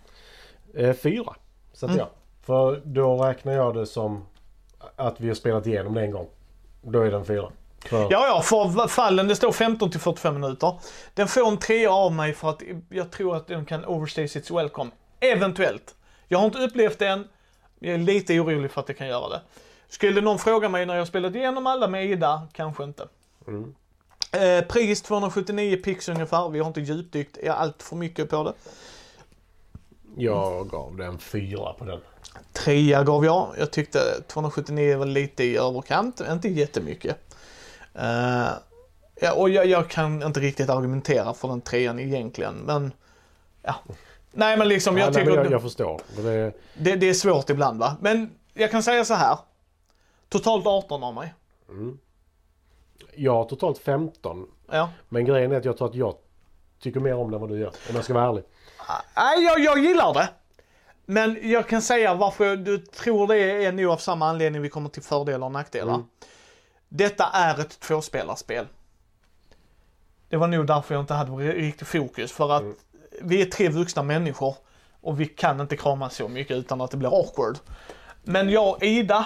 Eh, 0.75 0.93
fyra 0.93 1.33
satte 1.73 1.85
Mm. 1.93 1.97
jag. 1.97 2.07
För 2.45 2.81
då 2.85 3.23
räknar 3.23 3.53
jag 3.53 3.73
det 3.75 3.85
som 3.85 4.25
att 4.95 5.19
vi 5.19 5.27
har 5.27 5.35
spelat 5.35 5.67
igenom 5.67 5.93
det 5.93 6.01
en 6.01 6.11
gång. 6.11 6.27
Då 6.81 7.01
är 7.01 7.11
den 7.11 7.25
fyra. 7.25 7.51
För, 7.85 7.97
Ja, 8.01 8.07
ja, 8.27 8.41
för 8.41 8.87
fallen, 8.87 9.27
det 9.27 9.35
står 9.35 9.51
15 9.51 9.91
till 9.91 9.99
45 9.99 10.33
minuter. 10.39 10.79
Den 11.13 11.27
får 11.27 11.47
en 11.47 11.57
trea 11.57 11.91
av 11.91 12.11
mig 12.11 12.33
för 12.33 12.49
att 12.49 12.61
jag 12.89 13.11
tror 13.11 13.35
att 13.35 13.47
den 13.47 13.65
kan 13.65 13.85
overstay 13.85 14.27
sitt 14.27 14.51
welcome. 14.51 14.91
Eventuellt. 15.19 15.95
Jag 16.27 16.39
har 16.39 16.45
inte 16.45 16.59
upplevt 16.59 16.99
det 16.99 17.07
än. 17.07 17.27
Jag 17.79 17.93
är 17.93 17.97
lite 17.97 18.39
orolig 18.39 18.71
för 18.71 18.81
att 18.81 18.87
det 18.87 18.93
kan 18.93 19.07
göra 19.07 19.29
det. 19.29 19.41
Skulle 19.89 20.21
någon 20.21 20.39
fråga 20.39 20.69
mig 20.69 20.85
när 20.85 20.95
jag 20.95 21.07
spelat 21.07 21.35
igenom 21.35 21.67
alla 21.67 21.87
med 21.87 22.05
Ida, 22.05 22.47
kanske 22.53 22.83
inte. 22.83 23.07
Mm. 23.47 23.75
Eh, 24.31 24.67
pris 24.67 25.01
279 25.01 25.77
pix 25.83 26.09
ungefär. 26.09 26.49
Vi 26.49 26.59
har 26.59 26.67
inte 26.67 26.81
djupdykt 26.81 27.37
allt 27.49 27.83
för 27.83 27.95
mycket 27.95 28.29
på 28.29 28.43
det. 28.43 28.53
Jag 30.15 30.69
gav 30.69 30.97
den 30.97 31.19
fyra 31.19 31.73
på 31.73 31.85
den. 31.85 31.99
Trea 32.53 33.03
gav 33.03 33.25
jag. 33.25 33.55
Jag 33.59 33.71
tyckte 33.71 33.99
279 34.27 34.97
var 34.97 35.05
lite 35.05 35.43
i 35.43 35.57
överkant, 35.57 36.21
inte 36.31 36.49
jättemycket. 36.49 37.17
Uh, 37.95 38.49
ja, 39.21 39.33
och 39.35 39.49
jag, 39.49 39.65
jag, 39.65 39.89
kan 39.89 40.23
inte 40.23 40.39
riktigt 40.39 40.69
argumentera 40.69 41.33
för 41.33 41.47
den 41.47 41.61
trean 41.61 41.99
egentligen, 41.99 42.55
men 42.55 42.93
ja. 43.61 43.75
Nej 44.31 44.57
men 44.57 44.67
liksom, 44.67 44.97
Ja, 44.97 45.03
jag 45.03 45.13
nej, 45.13 45.25
tycker 45.25 45.37
jag, 45.37 45.51
jag 45.51 45.61
förstår. 45.61 46.01
Det, 46.15 46.53
det, 46.77 46.95
det 46.95 47.09
är 47.09 47.13
svårt 47.13 47.49
ibland 47.49 47.79
va. 47.79 47.95
Men 48.01 48.29
jag 48.53 48.71
kan 48.71 48.83
säga 48.83 49.05
så 49.05 49.13
här. 49.13 49.37
Totalt 50.29 50.67
18 50.67 51.03
av 51.03 51.13
mig. 51.13 51.33
jag 53.15 53.33
har 53.33 53.45
totalt 53.45 53.77
15. 53.77 54.47
Ja. 54.71 54.89
Men 55.09 55.25
grejen 55.25 55.51
är 55.51 55.57
att 55.57 55.65
jag 55.65 55.77
tror 55.77 55.89
att 55.89 55.95
jag 55.95 56.15
tycker 56.79 56.99
mer 56.99 57.15
om 57.15 57.31
den 57.31 57.33
än 57.33 57.41
vad 57.41 57.49
du 57.49 57.59
gör. 57.59 57.73
Om 57.89 57.95
jag 57.95 58.03
ska 58.03 58.13
vara 58.13 58.25
ärlig. 58.29 58.43
Nej, 59.15 59.43
jag, 59.43 59.59
jag 59.59 59.79
gillar 59.79 60.13
det. 60.13 60.29
Men 61.05 61.49
jag 61.49 61.67
kan 61.67 61.81
säga 61.81 62.13
varför 62.13 62.55
du 62.55 62.77
tror 62.77 63.27
det 63.27 63.37
är 63.65 63.71
nog 63.71 63.91
av 63.91 63.97
samma 63.97 64.29
anledning 64.29 64.61
vi 64.61 64.69
kommer 64.69 64.89
till 64.89 65.03
fördelar 65.03 65.47
och 65.47 65.53
nackdelar. 65.53 65.93
Mm. 65.93 66.07
Detta 66.89 67.25
är 67.33 67.59
ett 67.59 67.79
tvåspelarspel. 67.79 68.65
Det 70.29 70.37
var 70.37 70.47
nog 70.47 70.67
därför 70.67 70.95
jag 70.95 71.01
inte 71.01 71.13
hade 71.13 71.31
riktigt 71.31 71.87
fokus. 71.87 72.31
För 72.31 72.51
att 72.51 72.63
vi 73.21 73.41
är 73.41 73.45
tre 73.45 73.69
vuxna 73.69 74.03
människor 74.03 74.55
och 75.01 75.19
vi 75.19 75.25
kan 75.25 75.61
inte 75.61 75.77
krama 75.77 76.09
så 76.09 76.27
mycket 76.27 76.57
utan 76.57 76.81
att 76.81 76.91
det 76.91 76.97
blir 76.97 77.19
awkward. 77.19 77.57
Men 78.23 78.49
jag 78.49 78.69
och 78.69 78.83
Ida, 78.83 79.25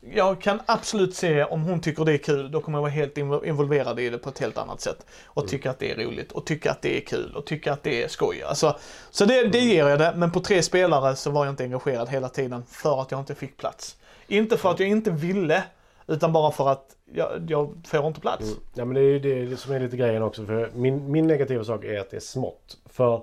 jag 0.00 0.40
kan 0.40 0.60
absolut 0.66 1.14
se 1.14 1.44
om 1.44 1.62
hon 1.62 1.80
tycker 1.80 2.04
det 2.04 2.12
är 2.12 2.18
kul, 2.18 2.50
då 2.50 2.60
kommer 2.60 2.78
jag 2.78 2.82
vara 2.82 2.92
helt 2.92 3.16
invo- 3.16 3.44
involverad 3.44 4.00
i 4.00 4.10
det 4.10 4.18
på 4.18 4.28
ett 4.28 4.38
helt 4.38 4.58
annat 4.58 4.80
sätt. 4.80 5.06
Och 5.24 5.48
tycka 5.48 5.70
att 5.70 5.78
det 5.78 5.90
är 5.90 5.96
roligt 5.96 6.32
och 6.32 6.46
tycka 6.46 6.70
att 6.70 6.82
det 6.82 6.96
är 6.96 7.00
kul 7.00 7.36
och 7.36 7.46
tycka 7.46 7.72
att 7.72 7.82
det 7.82 8.02
är 8.02 8.08
skoj. 8.08 8.42
Alltså, 8.42 8.76
så 9.10 9.24
det, 9.24 9.48
det 9.48 9.58
ger 9.58 9.88
jag 9.88 9.98
det, 9.98 10.12
men 10.16 10.30
på 10.32 10.40
tre 10.40 10.62
spelare 10.62 11.16
så 11.16 11.30
var 11.30 11.44
jag 11.44 11.52
inte 11.52 11.64
engagerad 11.64 12.08
hela 12.08 12.28
tiden 12.28 12.62
för 12.68 13.02
att 13.02 13.10
jag 13.10 13.20
inte 13.20 13.34
fick 13.34 13.56
plats. 13.56 13.96
Inte 14.26 14.56
för 14.56 14.70
att 14.70 14.80
jag 14.80 14.88
inte 14.88 15.10
ville, 15.10 15.62
utan 16.06 16.32
bara 16.32 16.50
för 16.50 16.68
att 16.68 16.84
jag, 17.12 17.28
jag 17.48 17.74
får 17.86 18.06
inte 18.06 18.20
plats. 18.20 18.44
Ja, 18.74 18.84
men 18.84 18.94
det 18.94 19.00
är 19.00 19.04
ju 19.04 19.18
det, 19.46 19.56
som 19.56 19.72
är 19.72 19.80
lite 19.80 19.96
grejen 19.96 20.22
också. 20.22 20.46
För 20.46 20.70
min, 20.74 21.12
min 21.12 21.26
negativa 21.26 21.64
sak 21.64 21.84
är 21.84 22.00
att 22.00 22.10
det 22.10 22.16
är 22.16 22.20
smått. 22.20 22.76
För 22.86 23.22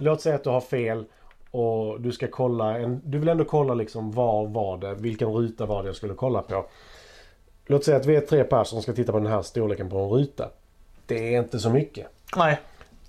låt 0.00 0.20
säga 0.20 0.34
att 0.34 0.44
du 0.44 0.50
har 0.50 0.60
fel 0.60 1.04
och 1.60 2.00
du 2.00 2.12
ska 2.12 2.26
kolla. 2.28 2.78
En, 2.78 3.00
du 3.04 3.18
vill 3.18 3.28
ändå 3.28 3.44
kolla 3.44 3.74
liksom 3.74 4.12
var 4.12 4.46
var 4.46 4.78
det, 4.78 4.94
vilken 4.94 5.28
ruta 5.28 5.66
var 5.66 5.82
det 5.82 5.88
jag 5.88 5.96
skulle 5.96 6.14
kolla 6.14 6.42
på. 6.42 6.66
Låt 7.66 7.84
säga 7.84 7.96
att 7.96 8.06
vi 8.06 8.16
är 8.16 8.20
tre 8.20 8.44
personer 8.44 8.64
som 8.64 8.82
ska 8.82 8.92
titta 8.92 9.12
på 9.12 9.18
den 9.18 9.32
här 9.32 9.42
storleken 9.42 9.90
på 9.90 9.98
en 9.98 10.08
ruta. 10.10 10.48
Det 11.06 11.34
är 11.34 11.38
inte 11.38 11.58
så 11.58 11.70
mycket. 11.70 12.06
Nej, 12.36 12.58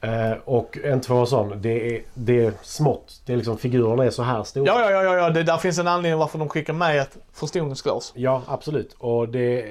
Eh, 0.01 0.31
och 0.45 0.77
en 0.83 1.01
två 1.01 1.25
sån, 1.25 1.61
det 1.61 1.95
är, 1.95 2.01
det 2.13 2.45
är 2.45 2.53
smått. 2.61 3.21
Det 3.25 3.33
är 3.33 3.37
liksom 3.37 3.57
figurerna 3.57 4.05
är 4.05 4.09
så 4.09 4.23
här 4.23 4.43
stora. 4.43 4.65
ja, 4.67 4.91
ja, 4.91 5.03
ja, 5.03 5.15
ja. 5.15 5.29
Det 5.29 5.43
där 5.43 5.57
finns 5.57 5.79
en 5.79 5.87
anledning 5.87 6.19
varför 6.19 6.39
de 6.39 6.49
skickar 6.49 6.73
med 6.73 6.99
ett 7.01 7.17
förstoringsglas. 7.33 8.13
Ja, 8.15 8.41
absolut. 8.47 8.95
Och 8.99 9.29
det, 9.29 9.65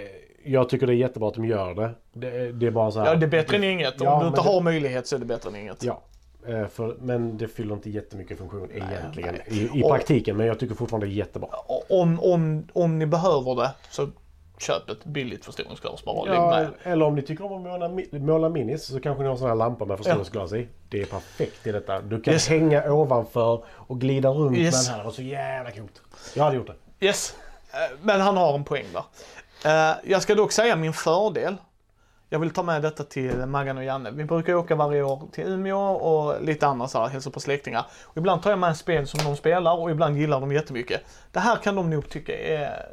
jag 0.45 0.68
tycker 0.68 0.87
det 0.87 0.92
är 0.92 0.97
jättebra 0.97 1.28
att 1.28 1.35
de 1.35 1.45
gör 1.45 1.75
det. 1.75 1.90
Det, 2.12 2.52
det 2.52 2.66
är 2.66 2.71
bara 2.71 2.90
så 2.90 2.99
här. 3.00 3.06
Ja, 3.06 3.14
det 3.14 3.26
är 3.26 3.30
bättre 3.30 3.56
än 3.56 3.64
inget. 3.64 4.00
Om 4.00 4.06
Ja, 4.06 4.21
du 4.21 4.26
inte 4.28 4.40
det- 4.40 4.49
har 4.49 4.61
möjlighet 4.61 5.06
så 5.06 5.16
är 5.16 5.21
det 5.21 5.26
bättre 5.26 5.50
än 5.50 5.56
inget. 5.56 5.83
Ja. 5.85 6.00
Eh, 6.48 6.66
För, 6.68 6.96
men 7.00 7.36
det 7.38 7.48
fyller 7.48 7.74
inte 7.74 7.90
jättemycket 7.90 8.38
funktion 8.38 8.70
egentligen 8.72 9.34
nej. 9.34 9.58
i, 9.74 9.78
i 9.78 9.82
Och- 9.84 9.88
praktiken. 9.90 10.36
Men 10.36 10.46
jag 10.46 10.58
tycker 10.60 10.74
fortfarande 10.74 11.06
det 11.06 11.12
är 11.12 11.16
jättebra. 11.16 11.48
Om, 11.88 12.20
om, 12.20 12.68
om 12.72 12.98
ni 12.98 13.06
behöver 13.06 13.54
det 13.54 13.70
så 13.90 14.08
köp 14.58 14.90
ett 14.90 15.04
billigt 15.04 15.44
förstoringsglas 15.44 16.04
bara 16.04 16.34
Ja, 16.34 16.66
eller 16.82 17.06
om 17.06 17.14
ni 17.14 17.22
tycker 17.22 17.44
om 17.44 17.52
att 17.52 17.60
måla, 17.62 17.90
måla 18.20 18.48
minis 18.48 18.84
så 18.86 19.00
kanske 19.00 19.22
ni 19.22 19.28
har 19.28 19.36
sådana 19.36 19.50
här 19.54 19.58
lampor 19.58 19.86
med 19.86 19.96
förstoringsglas 19.98 20.52
i. 20.52 20.68
Det 20.88 21.00
är 21.02 21.06
perfekt 21.06 21.66
i 21.66 21.72
detta. 21.72 22.00
Du 22.00 22.20
kan 22.20 22.32
Yes. 22.34 22.48
hänga 22.48 22.92
ovanför 22.92 23.64
och 23.68 24.00
glida 24.00 24.28
runt 24.28 24.56
Yes. 24.58 24.74
med 24.74 24.94
den 24.94 25.00
här. 25.00 25.06
Och 25.08 25.14
så 25.14 25.22
jävla 25.22 25.70
coolt. 25.70 26.02
Jag 26.34 26.44
hade 26.44 26.56
gjort 26.56 26.66
det. 26.98 27.06
Yes. 27.06 27.34
Eh, 27.72 27.98
Men 28.02 28.20
han 28.20 28.36
har 28.36 28.54
en 28.54 28.64
poäng 28.64 28.84
där. 28.92 29.90
Eh, 29.90 29.96
Jag 30.04 30.22
ska 30.22 30.34
dock 30.34 30.52
säga 30.52 30.76
min 30.76 30.92
fördel. 30.92 31.56
Jag 32.28 32.38
vill 32.38 32.50
ta 32.50 32.62
med 32.62 32.83
detta 32.83 33.04
till 33.04 33.47
Maggan 33.47 33.78
och 33.78 33.85
Janne. 33.85 34.11
Vi 34.11 34.25
brukar 34.25 34.54
åka 34.54 34.75
varje 34.75 35.02
år 35.02 35.23
till 35.33 35.45
Umeå 35.45 35.78
och 35.78 36.42
lite 36.42 36.66
annat 36.66 36.90
så 36.90 36.99
här, 36.99 37.09
hälsa 37.09 37.30
på 37.30 37.40
släktingar. 37.40 37.87
Och 38.04 38.16
ibland 38.16 38.42
tar 38.42 38.50
jag 38.50 38.59
med 38.59 38.76
spel 38.76 39.06
som 39.06 39.25
de 39.25 39.37
spelar 39.37 39.78
och 39.78 39.90
ibland 39.90 40.16
gillar 40.16 40.40
de 40.40 40.52
jättemycket. 40.52 41.02
Det 41.33 41.40
här 41.40 41.56
kan 41.56 41.75
de 41.75 41.90
nog 41.90 42.09
tycka 42.09 42.38
är 42.38 42.87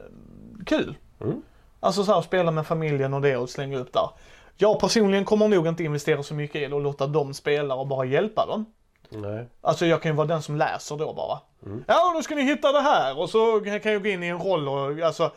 kul. 0.65 0.97
Mm. 1.21 1.41
Alltså 1.79 2.03
så 2.03 2.13
här, 2.13 2.21
spela 2.21 2.51
med 2.51 2.67
familjen 2.67 3.13
och 3.13 3.21
det 3.21 3.37
och 3.37 3.49
slänga 3.49 3.77
upp 3.77 3.93
där. 3.93 4.09
Jag 4.57 4.79
personligen 4.79 5.25
kommer 5.25 5.47
nog 5.47 5.67
inte 5.67 5.83
investera 5.83 6.23
så 6.23 6.33
mycket 6.33 6.55
i 6.55 6.65
det 6.65 6.75
och 6.75 6.81
låta 6.81 7.07
dem 7.07 7.33
spela 7.33 7.75
och 7.75 7.87
bara 7.87 8.05
hjälpa 8.05 8.45
dem. 8.45 8.65
Nej. 9.15 9.47
Alltså 9.61 9.85
jag 9.85 10.01
kan 10.01 10.11
ju 10.11 10.15
vara 10.15 10.27
den 10.27 10.41
som 10.41 10.57
läser 10.57 10.97
då 10.97 11.13
bara. 11.13 11.39
Mm. 11.65 11.83
Ja, 11.87 12.11
då 12.15 12.21
ska 12.21 12.35
ni 12.35 12.43
hitta 12.43 12.71
det 12.71 12.81
här 12.81 13.19
och 13.19 13.29
så 13.29 13.59
kan 13.59 13.91
jag 13.91 14.03
gå 14.03 14.09
in 14.09 14.23
i 14.23 14.27
en 14.27 14.39
roll 14.39 14.67
och 14.67 14.99
alltså 14.99 15.31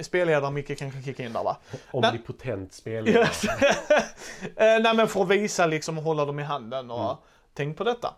spelledare 0.00 0.50
Micke 0.50 0.78
kan 0.78 1.02
kicka 1.02 1.24
in 1.24 1.32
där 1.32 1.44
va. 1.44 1.56
Omnipotent 1.90 2.72
spelare. 2.72 3.10
Yes. 3.10 3.44
Eh, 4.56 4.80
Nej 4.80 4.94
men 4.94 5.08
för 5.08 5.22
att 5.22 5.28
visa 5.28 5.66
liksom 5.66 5.98
och 5.98 6.04
hålla 6.04 6.24
dem 6.24 6.38
i 6.40 6.42
handen 6.42 6.90
och 6.90 7.24
tänk 7.54 7.76
på 7.76 7.84
detta. 7.84 8.14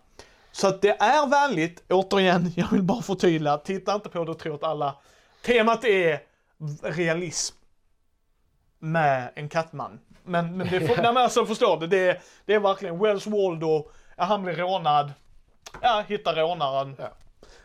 Så 0.52 0.68
att 0.68 0.82
det 0.82 1.02
är 1.02 1.26
vänligt, 1.26 1.82
återigen, 1.88 2.52
jag 2.56 2.70
vill 2.70 2.82
bara 2.82 3.02
förtydliga, 3.02 3.58
titta 3.58 3.94
inte 3.94 4.08
på 4.08 4.24
det 4.24 4.30
och 4.30 4.38
tro 4.38 4.54
att 4.54 4.62
alla, 4.62 4.96
temat 5.44 5.84
är 5.84 6.20
realism 6.82 7.56
med 8.78 9.32
en 9.34 9.48
kattman. 9.48 10.00
Men, 10.22 10.56
men 10.56 10.68
det 10.70 10.80
får, 10.80 10.96
nej, 11.02 11.12
men 11.12 11.16
alltså 11.16 11.46
förstår 11.46 11.80
du, 11.80 11.86
det, 11.86 12.20
det 12.46 12.54
är 12.54 12.60
verkligen 12.60 12.98
Wells 12.98 13.26
Waldo, 13.26 13.90
ja, 14.20 14.26
han 14.26 14.42
blir 14.42 14.54
rånad, 14.54 15.12
ja 15.82 16.04
hitta 16.08 16.34
rånaren. 16.34 16.96
Ja. 16.98 17.08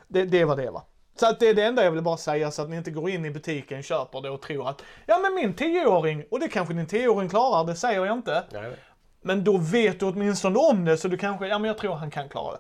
Det, 0.08 0.26
det 0.26 0.46
var 0.46 0.56
det 0.56 0.72
va. 0.72 0.84
Så 1.16 1.30
att 1.30 1.40
det 1.40 1.50
är 1.50 1.54
det 1.54 1.64
enda 1.64 1.84
jag 1.84 1.92
vill 1.92 2.04
bara 2.04 2.18
säga 2.18 2.52
så 2.52 2.62
att 2.62 2.70
ni 2.70 2.78
inte 2.78 2.92
går 2.92 3.10
in 3.10 3.26
i 3.26 3.32
butiken, 3.32 3.84
köper 3.84 4.22
det 4.22 4.30
och 4.30 4.42
tror 4.42 4.70
att 4.70 4.82
ja 5.06 5.20
men 5.20 5.36
min 5.36 5.54
tioåring, 5.54 6.26
och 6.32 6.40
det 6.40 6.48
kanske 6.48 6.74
din 6.74 6.88
tioåring 6.88 7.30
klarar, 7.30 7.66
det 7.66 7.76
säger 7.76 8.06
jag 8.06 8.18
inte. 8.18 8.44
Nej. 8.52 8.76
Men 9.22 9.44
då 9.44 9.58
vet 9.58 10.00
du 10.00 10.06
åtminstone 10.06 10.60
om 10.60 10.86
det 10.86 10.98
så 10.98 11.08
du 11.08 11.18
kanske, 11.18 11.48
ja 11.48 11.60
men 11.60 11.68
jag 11.68 11.78
tror 11.78 11.96
han 11.96 12.12
kan 12.12 12.30
klara 12.30 12.52
det. 12.52 12.60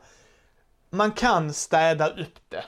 Man 0.89 1.11
kan 1.11 1.53
städa 1.53 2.07
upp 2.09 2.39
det. 2.49 2.63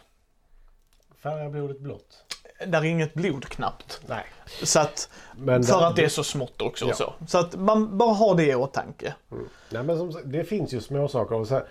Färga 1.23 1.49
blodet 1.49 1.79
blått. 1.79 2.26
Där 2.65 2.79
är 2.79 2.83
inget 2.85 3.13
blod 3.13 3.45
knappt. 3.45 4.01
Nej. 4.07 4.23
Så 4.63 4.79
att, 4.79 5.09
Men 5.37 5.63
för 5.63 5.79
det- 5.79 5.87
att 5.87 5.95
det 5.95 6.03
är 6.05 6.09
så 6.09 6.23
smått 6.23 6.61
också 6.61 6.85
Ja. 6.87 6.93
så. 6.93 7.13
Så 7.27 7.37
att 7.37 7.55
man 7.55 7.97
bara 7.97 8.13
har 8.13 8.35
det 8.35 8.45
i 8.45 8.55
åtanke. 8.55 9.13
Nej 9.69 9.83
men 9.83 9.97
som 9.97 10.21
det 10.25 10.43
finns 10.43 10.73
ju 10.73 10.81
små 10.81 11.07
saker. 11.07 11.35
Och 11.35 11.47
så 11.47 11.53
här, 11.53 11.65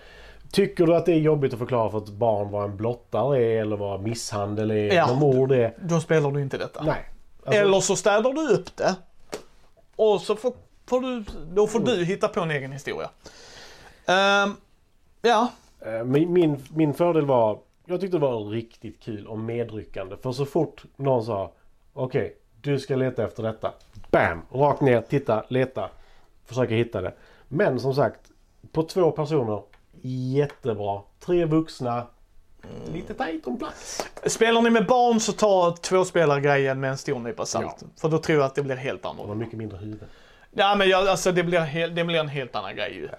Tycker 0.51 0.85
du 0.85 0.95
att 0.95 1.05
det 1.05 1.11
är 1.13 1.19
jobbigt 1.19 1.53
att 1.53 1.59
förklara 1.59 1.91
för 1.91 1.97
ett 1.97 2.09
barn 2.09 2.51
vad 2.51 2.63
en 2.69 2.77
blottare 2.77 3.43
är 3.43 3.61
eller 3.61 3.77
vad 3.77 4.01
misshandel 4.01 4.71
är, 4.71 4.93
Ja. 4.95 5.05
vad 5.07 5.17
mord 5.17 5.51
är? 5.51 5.73
Då 5.81 5.99
spelar 5.99 6.31
du 6.31 6.41
inte 6.41 6.57
detta. 6.57 6.83
Nej. 6.83 7.09
Alltså, 7.45 7.61
Eller 7.61 7.79
så 7.79 7.95
städar 7.95 8.33
du 8.33 8.47
upp 8.53 8.75
det. 8.77 8.95
Och 9.95 10.21
så 10.21 10.35
får, 10.35 10.53
får 10.89 11.01
du, 11.01 11.23
då 11.51 11.67
får 11.67 11.79
du 11.79 12.03
hitta 12.05 12.27
på 12.27 12.39
en 12.39 12.51
egen 12.51 12.71
historia. 12.71 13.09
Ehm, 14.05 14.55
ja, 15.21 15.47
eh, 15.85 16.03
min, 16.03 16.33
min, 16.33 16.63
min 16.73 16.93
fördel 16.93 17.25
var, 17.25 17.59
jag 17.87 18.01
tyckte 18.01 18.17
det 18.17 18.21
var 18.21 18.45
riktigt 18.45 19.03
kul 19.03 19.27
och 19.27 19.39
medryckande. 19.39 20.17
För 20.17 20.31
så 20.31 20.45
fort 20.45 20.83
någon 20.95 21.25
sa 21.25 21.51
okej, 21.93 22.37
du 22.61 22.79
ska 22.79 22.95
leta 22.95 23.23
efter 23.23 23.43
detta. 23.43 23.73
Bam! 24.11 24.41
Rakt 24.51 24.81
ner, 24.81 25.01
titta, 25.01 25.45
leta. 25.49 25.89
Försöka 26.45 26.75
hitta 26.75 27.01
det. 27.01 27.13
Men 27.47 27.79
som 27.79 27.93
sagt, 27.93 28.19
på 28.71 28.83
två 28.83 29.11
personer, 29.11 29.61
jättebra. 30.01 31.01
Tre 31.19 31.45
vuxna, 31.45 32.07
lite 32.93 33.13
tajt 33.13 33.47
om 33.47 33.57
plats. 33.57 34.07
spelar 34.25 34.61
ni 34.61 34.69
med 34.69 34.85
barn 34.85 35.19
så 35.19 35.31
ta 35.31 35.75
tvåspelargrejen 35.81 36.79
med 36.79 36.89
en 36.89 36.97
stor 36.97 37.19
nypa 37.19 37.45
salt. 37.45 37.75
Ja. 37.81 37.87
För 38.01 38.09
då 38.09 38.17
tror 38.17 38.37
jag 38.37 38.45
att 38.45 38.55
det 38.55 38.63
blir 38.63 38.75
helt 38.75 39.01
Det 39.01 39.05
var 39.07 39.13
annorlunda. 39.13 39.45
mycket 39.45 39.57
mindre 39.57 39.77
huvud. 39.77 39.99
Ja 40.51 40.75
men 40.75 40.89
jag, 40.89 41.07
alltså 41.07 41.31
det 41.31 41.43
blir, 41.43 41.59
hel, 41.59 41.95
det 41.95 42.03
blir 42.03 42.19
en 42.19 42.27
helt 42.27 42.55
annan 42.55 42.75
grej 42.75 42.93
ju. 42.95 43.09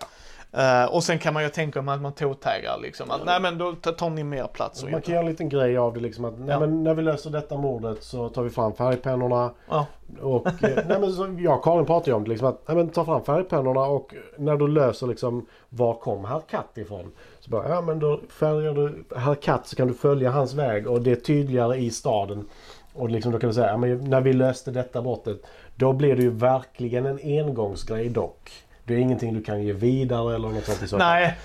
Eh, 0.52 0.84
och 0.84 1.04
sen 1.04 1.18
kan 1.18 1.34
man 1.34 1.42
ju 1.42 1.48
tänka 1.48 1.82
mig 1.82 1.94
att 1.94 2.00
man 2.00 2.12
tåtaggar 2.12 2.78
liksom. 2.82 3.10
Att, 3.10 3.24
nej 3.24 3.40
men 3.40 3.58
då 3.58 3.72
tar 3.74 4.10
ni 4.10 4.24
mer 4.24 4.46
plats. 4.46 4.84
Man 4.84 5.00
kan 5.02 5.14
göra 5.14 5.24
en 5.24 5.30
liten 5.30 5.48
grej 5.48 5.76
av 5.76 5.94
det 5.94 6.00
liksom 6.00 6.24
att 6.24 6.38
nej, 6.38 6.48
Ja. 6.50 6.60
men 6.60 6.84
när 6.84 6.94
vi 6.94 7.02
löser 7.02 7.30
detta 7.30 7.56
mordet 7.56 8.02
så 8.02 8.28
tar 8.28 8.42
vi 8.42 8.50
fram 8.50 8.72
färgpennorna. 8.72 9.50
Ja. 9.68 9.86
Och, 10.22 10.46
eh, 10.46 10.52
nej, 10.88 11.00
men 11.00 11.12
så, 11.12 11.36
jag 11.38 11.58
och 11.58 11.64
Karin 11.64 11.86
pratar 11.86 12.06
ju 12.08 12.14
om 12.14 12.24
det 12.24 12.30
liksom 12.30 12.48
att 12.48 12.68
nej, 12.68 12.76
men 12.76 12.88
ta 12.88 13.04
fram 13.04 13.24
färgpennorna 13.24 13.80
och 13.80 14.14
när 14.36 14.56
du 14.56 14.68
löser 14.68 15.06
liksom 15.06 15.46
var 15.68 15.94
kom 15.94 16.24
herr 16.24 16.40
Katt 16.50 16.78
ifrån? 16.78 17.12
Så 17.40 17.50
bara, 17.50 17.68
ja 17.68 17.80
men 17.80 17.98
då 17.98 18.20
färgar 18.28 18.72
du 18.74 19.04
herr 19.16 19.34
Katt 19.34 19.66
så 19.66 19.76
kan 19.76 19.88
du 19.88 19.94
följa 19.94 20.30
hans 20.30 20.54
väg 20.54 20.86
och 20.86 21.02
det 21.02 21.10
är 21.10 21.16
tydligare 21.16 21.76
i 21.76 21.90
staden. 21.90 22.48
Och 22.94 23.10
liksom 23.10 23.32
då 23.32 23.38
kan 23.38 23.48
du 23.48 23.54
säga, 23.54 23.66
ja, 23.66 23.76
men 23.76 24.04
när 24.04 24.20
vi 24.20 24.32
löste 24.32 24.70
detta 24.70 25.02
brottet, 25.02 25.42
då 25.76 25.92
blir 25.92 26.16
det 26.16 26.22
ju 26.22 26.30
verkligen 26.30 27.06
en 27.06 27.18
engångsgrej 27.22 28.08
dock. 28.08 28.50
Det 28.88 28.94
är 28.94 28.98
ingenting 28.98 29.34
du 29.34 29.42
kan 29.42 29.62
ge 29.62 29.72
vidare 29.72 30.34
eller 30.34 30.48
något 30.48 30.64
sånt 30.64 30.82
i 30.82 30.88
så 30.88 30.98
fall. 30.98 31.08
Nej, 31.08 31.38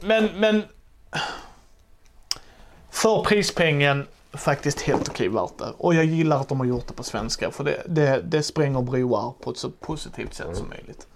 men, 0.00 0.28
men 0.40 0.62
för 2.90 3.24
prispengen 3.24 4.06
faktiskt 4.32 4.80
helt 4.80 5.08
okej 5.08 5.28
värt 5.28 5.58
det. 5.58 5.72
Och 5.78 5.94
jag 5.94 6.04
gillar 6.04 6.40
att 6.40 6.48
de 6.48 6.60
har 6.60 6.66
gjort 6.66 6.86
det 6.86 6.94
på 6.94 7.02
svenska 7.02 7.50
för 7.50 7.64
det, 7.64 7.82
det, 7.86 8.22
det 8.24 8.42
spränger 8.42 8.82
broar 8.82 9.32
på 9.40 9.50
ett 9.50 9.56
så 9.56 9.70
positivt 9.70 10.34
sätt 10.34 10.56
som 10.56 10.68
möjligt. 10.68 11.06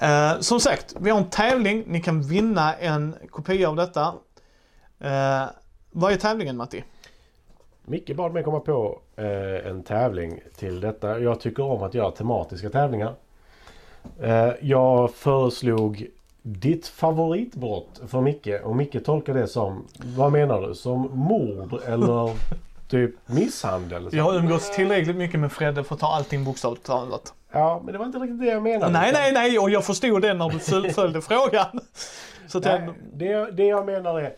Eh, 0.00 0.40
som 0.40 0.60
sagt, 0.60 0.96
vi 1.00 1.10
har 1.10 1.18
en 1.18 1.30
tävling. 1.30 1.84
Ni 1.86 2.00
kan 2.00 2.22
vinna 2.22 2.74
en 2.74 3.14
kopia 3.30 3.68
av 3.68 3.76
detta. 3.76 4.14
Eh, 5.00 5.44
vad 5.90 6.12
är 6.12 6.16
tävlingen 6.16 6.56
Matti? 6.56 6.84
Micke 7.84 8.16
bad 8.16 8.32
mig 8.32 8.42
komma 8.42 8.60
på 8.60 9.00
eh, 9.16 9.70
en 9.70 9.82
tävling 9.82 10.40
till 10.56 10.80
detta. 10.80 11.18
Jag 11.18 11.40
tycker 11.40 11.62
om 11.62 11.82
att 11.82 11.94
göra 11.94 12.10
tematiska 12.10 12.70
tävlingar. 12.70 13.14
Eh, 14.22 14.50
jag 14.60 15.14
föreslog 15.14 16.06
ditt 16.42 16.86
favoritbrott 16.86 18.00
för 18.08 18.20
Micke 18.20 18.48
och 18.64 18.76
Micke 18.76 19.04
tolkar 19.04 19.34
det 19.34 19.48
som, 19.48 19.84
vad 20.16 20.32
menar 20.32 20.68
du? 20.68 20.74
Som 20.74 21.10
mord 21.14 21.80
eller 21.86 22.30
typ 22.88 23.14
misshandel? 23.26 24.08
Jag 24.12 24.24
har 24.24 24.34
umgåtts 24.34 24.76
tillräckligt 24.76 25.16
mycket 25.16 25.40
med 25.40 25.52
Fredde 25.52 25.84
för 25.84 25.94
att 25.94 26.00
ta 26.00 26.06
allting 26.06 26.44
bokstavligt 26.44 26.86
talat. 26.86 27.34
Ja, 27.52 27.82
men 27.84 27.92
det 27.92 27.98
var 27.98 28.06
inte 28.06 28.18
riktigt 28.18 28.40
det 28.40 28.46
jag 28.46 28.62
menade. 28.62 28.92
Nej, 28.92 29.10
nej, 29.12 29.32
nej, 29.32 29.58
och 29.58 29.70
jag 29.70 29.84
förstod 29.84 30.22
det 30.22 30.34
när 30.34 30.48
du 30.48 30.58
fullföljde 30.58 31.20
frågan. 31.28 31.80
Så 32.46 32.60
Nej, 32.60 32.82
jag, 32.86 32.94
det, 33.12 33.50
det 33.50 33.64
jag 33.64 33.86
menar 33.86 34.20
är 34.20 34.32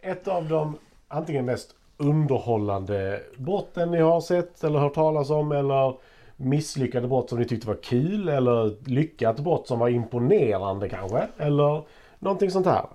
ett 0.00 0.28
av 0.28 0.48
de 0.48 0.78
antingen 1.08 1.44
mest 1.44 1.74
underhållande 1.96 3.20
brotten 3.36 3.90
ni 3.90 4.00
har 4.00 4.20
sett 4.20 4.64
eller 4.64 4.78
hört 4.78 4.94
talas 4.94 5.30
om 5.30 5.52
eller 5.52 5.94
misslyckade 6.40 7.08
brott 7.08 7.28
som 7.28 7.38
ni 7.38 7.44
tyckte 7.44 7.66
var 7.68 7.74
kul 7.82 8.28
eller 8.28 8.74
lyckat 8.90 9.40
brott 9.40 9.66
som 9.66 9.78
var 9.78 9.88
imponerande 9.88 10.88
kanske. 10.88 11.22
Eller 11.38 11.82
någonting 12.18 12.50
sånt 12.50 12.66
här. 12.66 12.86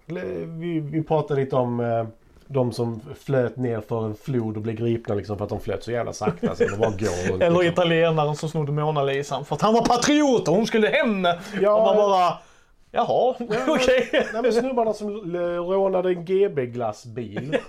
Vi, 0.59 0.79
vi 0.79 1.03
pratade 1.03 1.41
lite 1.41 1.55
om 1.55 1.79
eh, 1.79 2.05
de 2.47 2.71
som 2.71 3.01
flöt 3.19 3.57
ner 3.57 3.81
för 3.81 4.05
en 4.05 4.15
flod 4.15 4.55
och 4.57 4.61
blev 4.63 4.75
gripna 4.75 5.15
liksom 5.15 5.37
för 5.37 5.43
att 5.43 5.49
de 5.49 5.59
flöt 5.59 5.83
så 5.83 5.91
jävla 5.91 6.13
sakta 6.13 6.55
så 6.55 6.63
de 6.67 6.77
bara 6.77 6.89
går 6.89 7.31
runt. 7.31 7.41
eller 7.43 7.59
liksom. 7.63 7.65
italienaren 7.83 8.35
som 8.35 8.49
snodde 8.49 8.71
Mona 8.71 9.03
Lisan 9.03 9.45
för 9.45 9.55
att 9.55 9.61
han 9.61 9.73
var 9.73 9.81
patriot 9.81 10.47
och 10.47 10.55
hon 10.55 10.67
skulle 10.67 10.87
hem. 10.87 11.27
Ja. 11.61 11.75
Och 11.75 11.83
man 11.85 11.95
bara, 11.95 12.33
jaha, 12.91 13.35
okej. 13.67 14.09
Nej 14.33 14.41
men 14.41 14.53
snubbarna 14.53 14.93
som 14.93 15.07
l- 15.35 15.57
rånade 15.57 16.09
en 16.09 16.25
GB-glassbil. 16.25 17.57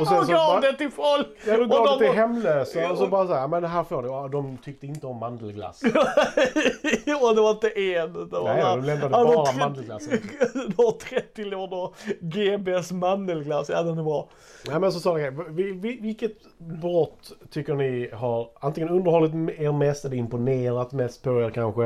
Och 0.00 0.18
Och 0.18 0.26
gav 0.26 0.60
det 0.60 0.72
till 0.72 0.90
folk. 0.90 1.26
Ja, 1.46 1.56
de 1.56 1.62
Och 1.62 1.68
gav 1.70 1.86
de 1.86 1.98
det 1.98 2.06
till 2.10 2.18
hemlösa 2.18 2.90
och 2.92 2.98
så 2.98 3.06
bara 3.06 3.26
så 3.26 3.34
här, 3.34 3.48
men 3.48 3.62
det 3.62 3.68
här 3.68 3.84
får 3.84 4.02
du. 4.02 4.08
Ja, 4.08 4.28
de 4.28 4.56
tyckte 4.64 4.86
inte 4.86 5.06
om 5.06 5.16
mandelglass. 5.16 5.82
och 7.22 7.34
det 7.34 7.40
var 7.40 7.50
inte 7.50 7.68
en. 7.68 8.12
Det 8.12 8.38
var 8.38 8.44
Nej, 8.54 8.62
de 8.64 8.84
lämnade 8.84 9.08
bara 9.10 9.44
30 9.46 9.58
mandelglassen. 9.58 10.12
Du 10.54 10.74
har 10.84 10.92
30 11.20 11.44
lådor 11.44 11.94
GBs 12.20 12.92
mandelglass. 12.92 13.68
Ja, 13.68 13.82
den 13.82 13.98
är 13.98 14.02
bra. 14.02 14.28
Nej 14.68 14.80
men 14.80 14.92
så 14.92 15.00
sa 15.00 15.12
vi- 15.12 15.98
vilket 16.02 16.36
brott 16.58 17.32
tycker 17.50 17.74
ni 17.74 18.10
har 18.12 18.48
antingen 18.60 18.88
underhållit 18.88 19.60
er 19.60 19.72
mest 19.72 20.04
eller 20.04 20.16
imponerat 20.16 20.92
mest 20.92 21.22
på 21.22 21.40
er 21.40 21.50
kanske? 21.50 21.84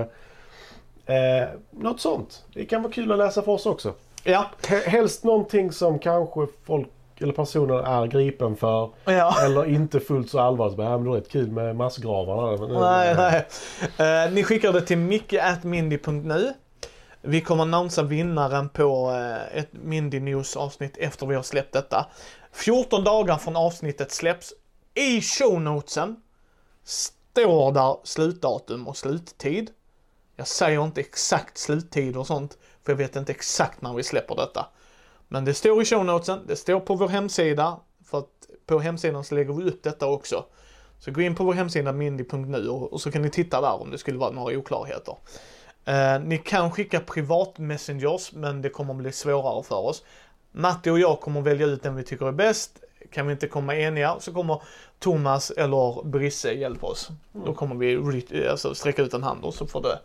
Eh, 1.06 1.48
något 1.70 2.00
sånt. 2.00 2.44
Det 2.54 2.64
kan 2.64 2.83
vara 2.83 2.92
kul 2.92 3.12
att 3.12 3.18
läsa 3.18 3.42
för 3.42 3.52
oss 3.52 3.66
också. 3.66 3.92
Ja, 4.24 4.46
He- 4.62 4.88
Helst 4.88 5.24
någonting 5.24 5.72
som 5.72 5.98
kanske 5.98 6.46
folk 6.64 6.88
eller 7.22 7.33
personer 7.33 7.74
är 7.74 8.07
gripen 8.07 8.57
för. 8.57 8.90
ja. 9.04 9.42
Eller 9.44 9.64
inte 9.68 10.00
fullt 10.00 10.31
så 10.31 10.38
allvarligt. 10.40 10.78
Men, 10.78 10.90
men 10.90 11.04
det 11.04 11.11
är 11.11 11.20
rätt 11.20 11.31
kul 11.31 11.50
med 11.50 11.76
massgravarna. 11.76 12.52
Eh, 12.52 12.81
Nej, 12.81 13.14
nej. 13.98 14.24
Eh, 14.24 14.33
ni 14.33 14.44
skickar 14.44 14.72
det 14.72 14.81
till 14.81 14.98
micke.mindy.nu. 14.98 16.52
Vi 17.20 17.40
kommer 17.40 17.62
annonsa 17.62 18.02
vinnaren 18.02 18.68
på 18.68 19.11
eh, 19.11 19.59
ett 19.59 19.68
Mindy 19.72 20.20
News 20.20 20.57
avsnitt 20.57 20.96
efter 20.96 21.26
vi 21.26 21.35
har 21.35 21.42
släppt 21.42 21.72
detta. 21.72 22.07
14 22.52 23.04
dagar 23.04 23.37
från 23.37 23.57
avsnittet 23.57 24.12
släpps. 24.12 24.52
I 24.94 25.20
shownotesen 25.20 26.16
står 26.85 27.72
där 27.72 27.96
slutdatum 28.04 28.88
och 28.88 28.96
sluttid. 28.96 29.70
Jag 30.37 30.46
säger 30.46 30.85
inte 30.85 31.00
exakt 31.00 31.59
sluttid 31.59 32.16
och 32.16 32.26
sånt, 32.26 32.59
för 32.85 32.92
jag 32.92 32.96
vet 32.96 33.16
inte 33.16 33.33
exakt 33.33 33.83
när 33.83 33.94
vi 33.94 34.02
släpper 34.02 34.37
detta. 34.37 34.66
Men 35.28 35.44
det 35.44 35.54
står 35.54 35.82
i 35.82 35.84
show 35.84 36.04
notesen, 36.04 36.40
det 36.46 36.56
står 36.56 36.80
på 36.80 36.94
vår 36.94 37.08
hemsida, 37.08 37.80
för 38.04 38.18
att 38.18 38.48
på 38.66 38.78
hemsidan 38.78 39.24
så 39.24 39.34
lägger 39.34 39.52
vi 39.54 39.70
upp 39.70 39.82
detta 39.82 40.06
också. 40.06 40.44
Så 40.98 41.10
gå 41.10 41.20
in 41.20 41.34
på 41.34 41.44
vår 41.44 41.52
hemsida 41.52 41.92
mindy.nu 41.92 42.68
och, 42.68 43.00
så 43.00 43.10
kan 43.10 43.22
ni 43.22 43.30
titta 43.30 43.60
där 43.60 43.82
om 43.82 43.90
det 43.90 43.98
skulle 43.98 44.18
vara 44.18 44.30
några 44.30 44.58
oklarheter. 44.58 45.16
Eh, 45.84 46.20
ni 46.20 46.38
kan 46.38 46.70
skicka 46.70 47.00
privat 47.00 47.58
messengers 47.58 48.32
men 48.32 48.62
det 48.62 48.68
kommer 48.68 48.94
bli 48.94 49.12
svårare 49.12 49.62
för 49.62 49.76
oss. 49.76 50.04
Matti 50.52 50.90
och 50.90 50.98
jag 50.98 51.20
kommer 51.20 51.40
välja 51.40 51.66
ut 51.66 51.82
den 51.82 51.96
vi 51.96 52.04
tycker 52.04 52.26
är 52.26 52.32
bäst. 52.32 52.78
Kan 53.12 53.26
vi 53.26 53.32
inte 53.32 53.48
komma 53.48 53.76
eniga 53.76 54.16
så 54.20 54.32
kommer 54.32 54.62
Thomas 54.98 55.50
eller 55.50 56.04
Brisse 56.04 56.52
hjälpa 56.52 56.86
oss. 56.86 57.08
Då 57.32 57.54
kommer 57.54 57.74
vi 57.74 58.48
alltså, 58.48 58.74
sträcka 58.74 59.02
ut 59.02 59.14
en 59.14 59.22
hand 59.22 59.44
och 59.44 59.54
så 59.54 59.66
får 59.66 59.82
det, 59.82 59.98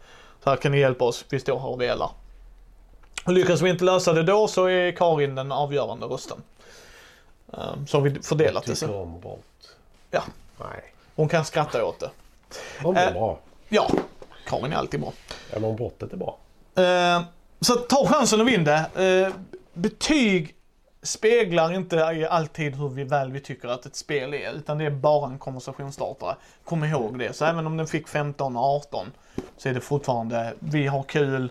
så 0.44 0.50
här 0.50 0.58
kan 0.58 0.72
ni 0.72 0.80
hjälpa 0.80 1.06
oss, 1.06 1.26
vi 1.30 1.40
står 1.40 1.60
här 1.60 1.68
och 1.68 1.82
velar. 1.82 2.12
Lyckas 3.28 3.62
vi 3.62 3.70
inte 3.70 3.84
lösa 3.84 4.14
det 4.14 4.24
då 4.24 4.48
så 4.48 4.66
är 4.66 4.92
Karin 4.92 5.36
den 5.36 5.52
avgörande 5.52 6.06
rösten. 6.06 6.38
Eh, 7.54 7.60
Så 7.88 7.98
har 7.98 8.02
vi 8.02 8.22
fördelat 8.22 8.66
det. 8.66 8.76
Tycker 8.76 8.88
Så. 8.88 9.02
om 9.02 9.20
brott. 9.22 9.76
Ja, 10.12 10.24
Nej. 10.60 10.94
hon 11.16 11.30
kan 11.30 11.46
skratta 11.46 11.86
åt 11.86 12.00
det. 12.00 12.10
Det 12.84 13.00
är 13.00 13.08
Eh. 13.08 13.14
bra. 13.14 13.40
Ja, 13.70 13.90
Karin 14.48 14.74
är 14.74 14.78
alltid 14.78 15.00
bra. 15.02 15.14
Eller 15.52 15.68
om 15.68 15.76
brottet 15.76 16.14
är 16.14 16.18
bra. 16.18 16.38
Eh, 16.76 17.22
så 17.62 17.76
ta 17.76 18.08
chansen 18.08 18.42
och 18.42 18.48
vinn 18.48 18.64
det. 18.64 18.86
Eh, 19.28 19.34
betyg 19.74 20.56
speglar 21.02 21.74
inte 21.74 22.28
alltid 22.30 22.76
hur 22.76 22.90
vi 22.90 23.04
väl 23.04 23.32
vi 23.32 23.40
tycker 23.40 23.68
att 23.68 23.86
ett 23.86 23.96
spel 23.96 24.34
är, 24.34 24.52
utan 24.54 24.78
det 24.78 24.86
är 24.86 24.90
bara 24.90 25.28
en 25.28 25.40
konversationsstartare. 25.40 26.36
Kom 26.64 26.84
ihåg 26.84 27.20
det. 27.20 27.34
Så 27.36 27.46
även 27.46 27.68
om 27.68 27.78
den 27.78 27.88
fick 27.88 28.08
15 28.08 28.58
och 28.58 28.64
18 28.64 29.12
så 29.58 29.70
är 29.70 29.74
det 29.74 29.82
fortfarande, 29.82 30.54
vi 30.60 30.88
har 30.88 31.04
kul. 31.04 31.50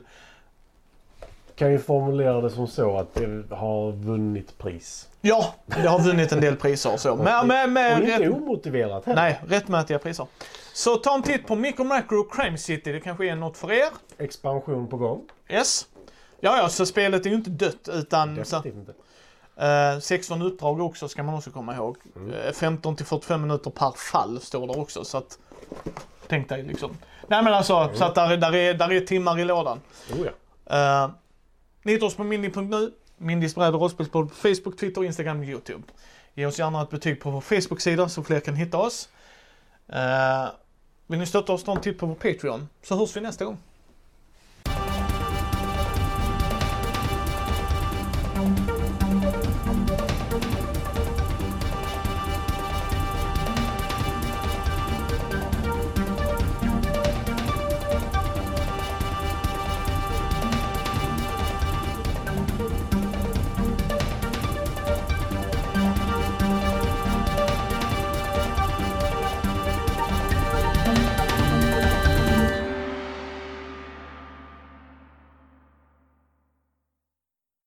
Kan 1.54 1.72
ju 1.72 1.78
formulera 1.78 2.40
det 2.40 2.50
som 2.50 2.66
så 2.66 2.98
att 2.98 3.14
det 3.14 3.54
har 3.54 3.92
vunnit 3.92 4.58
pris. 4.58 5.08
Ja, 5.20 5.54
det 5.66 5.88
har 5.88 6.00
vunnit 6.00 6.32
en 6.32 6.40
del 6.40 6.56
priser 6.56 6.92
och 6.92 7.00
så. 7.00 7.16
Men, 7.16 7.46
men, 7.46 7.72
men, 7.72 7.92
och 7.92 8.08
inte 8.08 8.20
rätt, 8.20 8.32
omotiverat 8.32 9.04
heller. 9.04 9.22
nej, 9.22 9.40
rättmätiga 9.46 9.98
priser. 9.98 10.26
Så 10.72 10.96
ta 10.96 11.14
en 11.14 11.22
titt 11.22 11.46
på 11.46 11.54
Micro 11.54 11.84
Macro 11.84 12.24
Crime 12.24 12.58
City, 12.58 12.92
det 12.92 13.00
kanske 13.00 13.28
är 13.28 13.36
något 13.36 13.56
för 13.56 13.72
er. 13.72 13.88
Expansion 14.18 14.88
på 14.88 14.96
gång. 14.96 15.20
Yes. 15.48 15.86
Ja, 16.40 16.56
ja, 16.56 16.68
så 16.68 16.86
spelet 16.86 17.26
är 17.26 17.30
ju 17.30 17.36
inte 17.36 17.50
dött 17.50 17.88
utan 17.92 18.34
Definitivt 18.34 18.74
inte. 18.74 18.92
Eh, 19.56 19.98
16 20.00 20.42
uppdrag 20.42 20.80
också 20.80 21.08
ska 21.08 21.22
man 21.22 21.34
också 21.34 21.50
komma 21.50 21.74
ihåg. 21.74 21.96
Eh, 22.46 22.52
15 22.52 22.96
till 22.96 23.06
45 23.06 23.42
minuter 23.42 23.70
per 23.70 23.90
fall 23.90 24.40
står 24.40 24.66
det 24.66 24.72
också 24.72 25.04
så 25.04 25.18
att 25.18 25.38
tänk 26.26 26.48
dig 26.48 26.62
liksom. 26.62 26.96
Nej 27.28 27.42
men 27.42 27.54
alltså 27.54 27.90
så 27.94 28.04
att 28.04 28.14
där, 28.14 28.36
där, 28.36 28.54
är, 28.54 28.74
där 28.74 28.92
är 28.92 29.00
timmar 29.00 29.38
i 29.38 29.44
lådan. 29.44 29.80
Oh, 30.12 30.26
ja. 30.26 30.32
Uh, 31.04 31.10
ni 31.82 31.92
hittar 31.92 32.06
oss 32.06 32.16
på 32.16 32.24
mindy.nu, 32.24 32.92
Mindys 33.16 33.54
bräd 33.54 33.74
och 33.74 33.80
rollspelspodd 33.80 34.28
på 34.28 34.34
Facebook, 34.34 34.76
Twitter, 34.76 35.04
Instagram 35.04 35.38
och 35.38 35.44
YouTube. 35.44 35.82
Ge 36.34 36.46
oss 36.46 36.58
gärna 36.58 36.82
ett 36.82 36.90
betyg 36.90 37.20
på 37.20 37.30
vår 37.30 37.40
Facebook-sida 37.40 38.08
så 38.08 38.22
fler 38.22 38.40
kan 38.40 38.54
hitta 38.54 38.78
oss. 38.78 39.08
Uh, 39.88 40.50
vill 41.06 41.18
ni 41.18 41.26
stötta 41.26 41.52
oss, 41.52 41.64
ta 41.64 41.72
en 41.72 41.80
titt 41.80 41.98
på 41.98 42.06
vår 42.06 42.14
Patreon 42.14 42.68
så 42.82 42.96
hörs 42.96 43.16
vi 43.16 43.20
nästa 43.20 43.44
gång. 43.44 43.58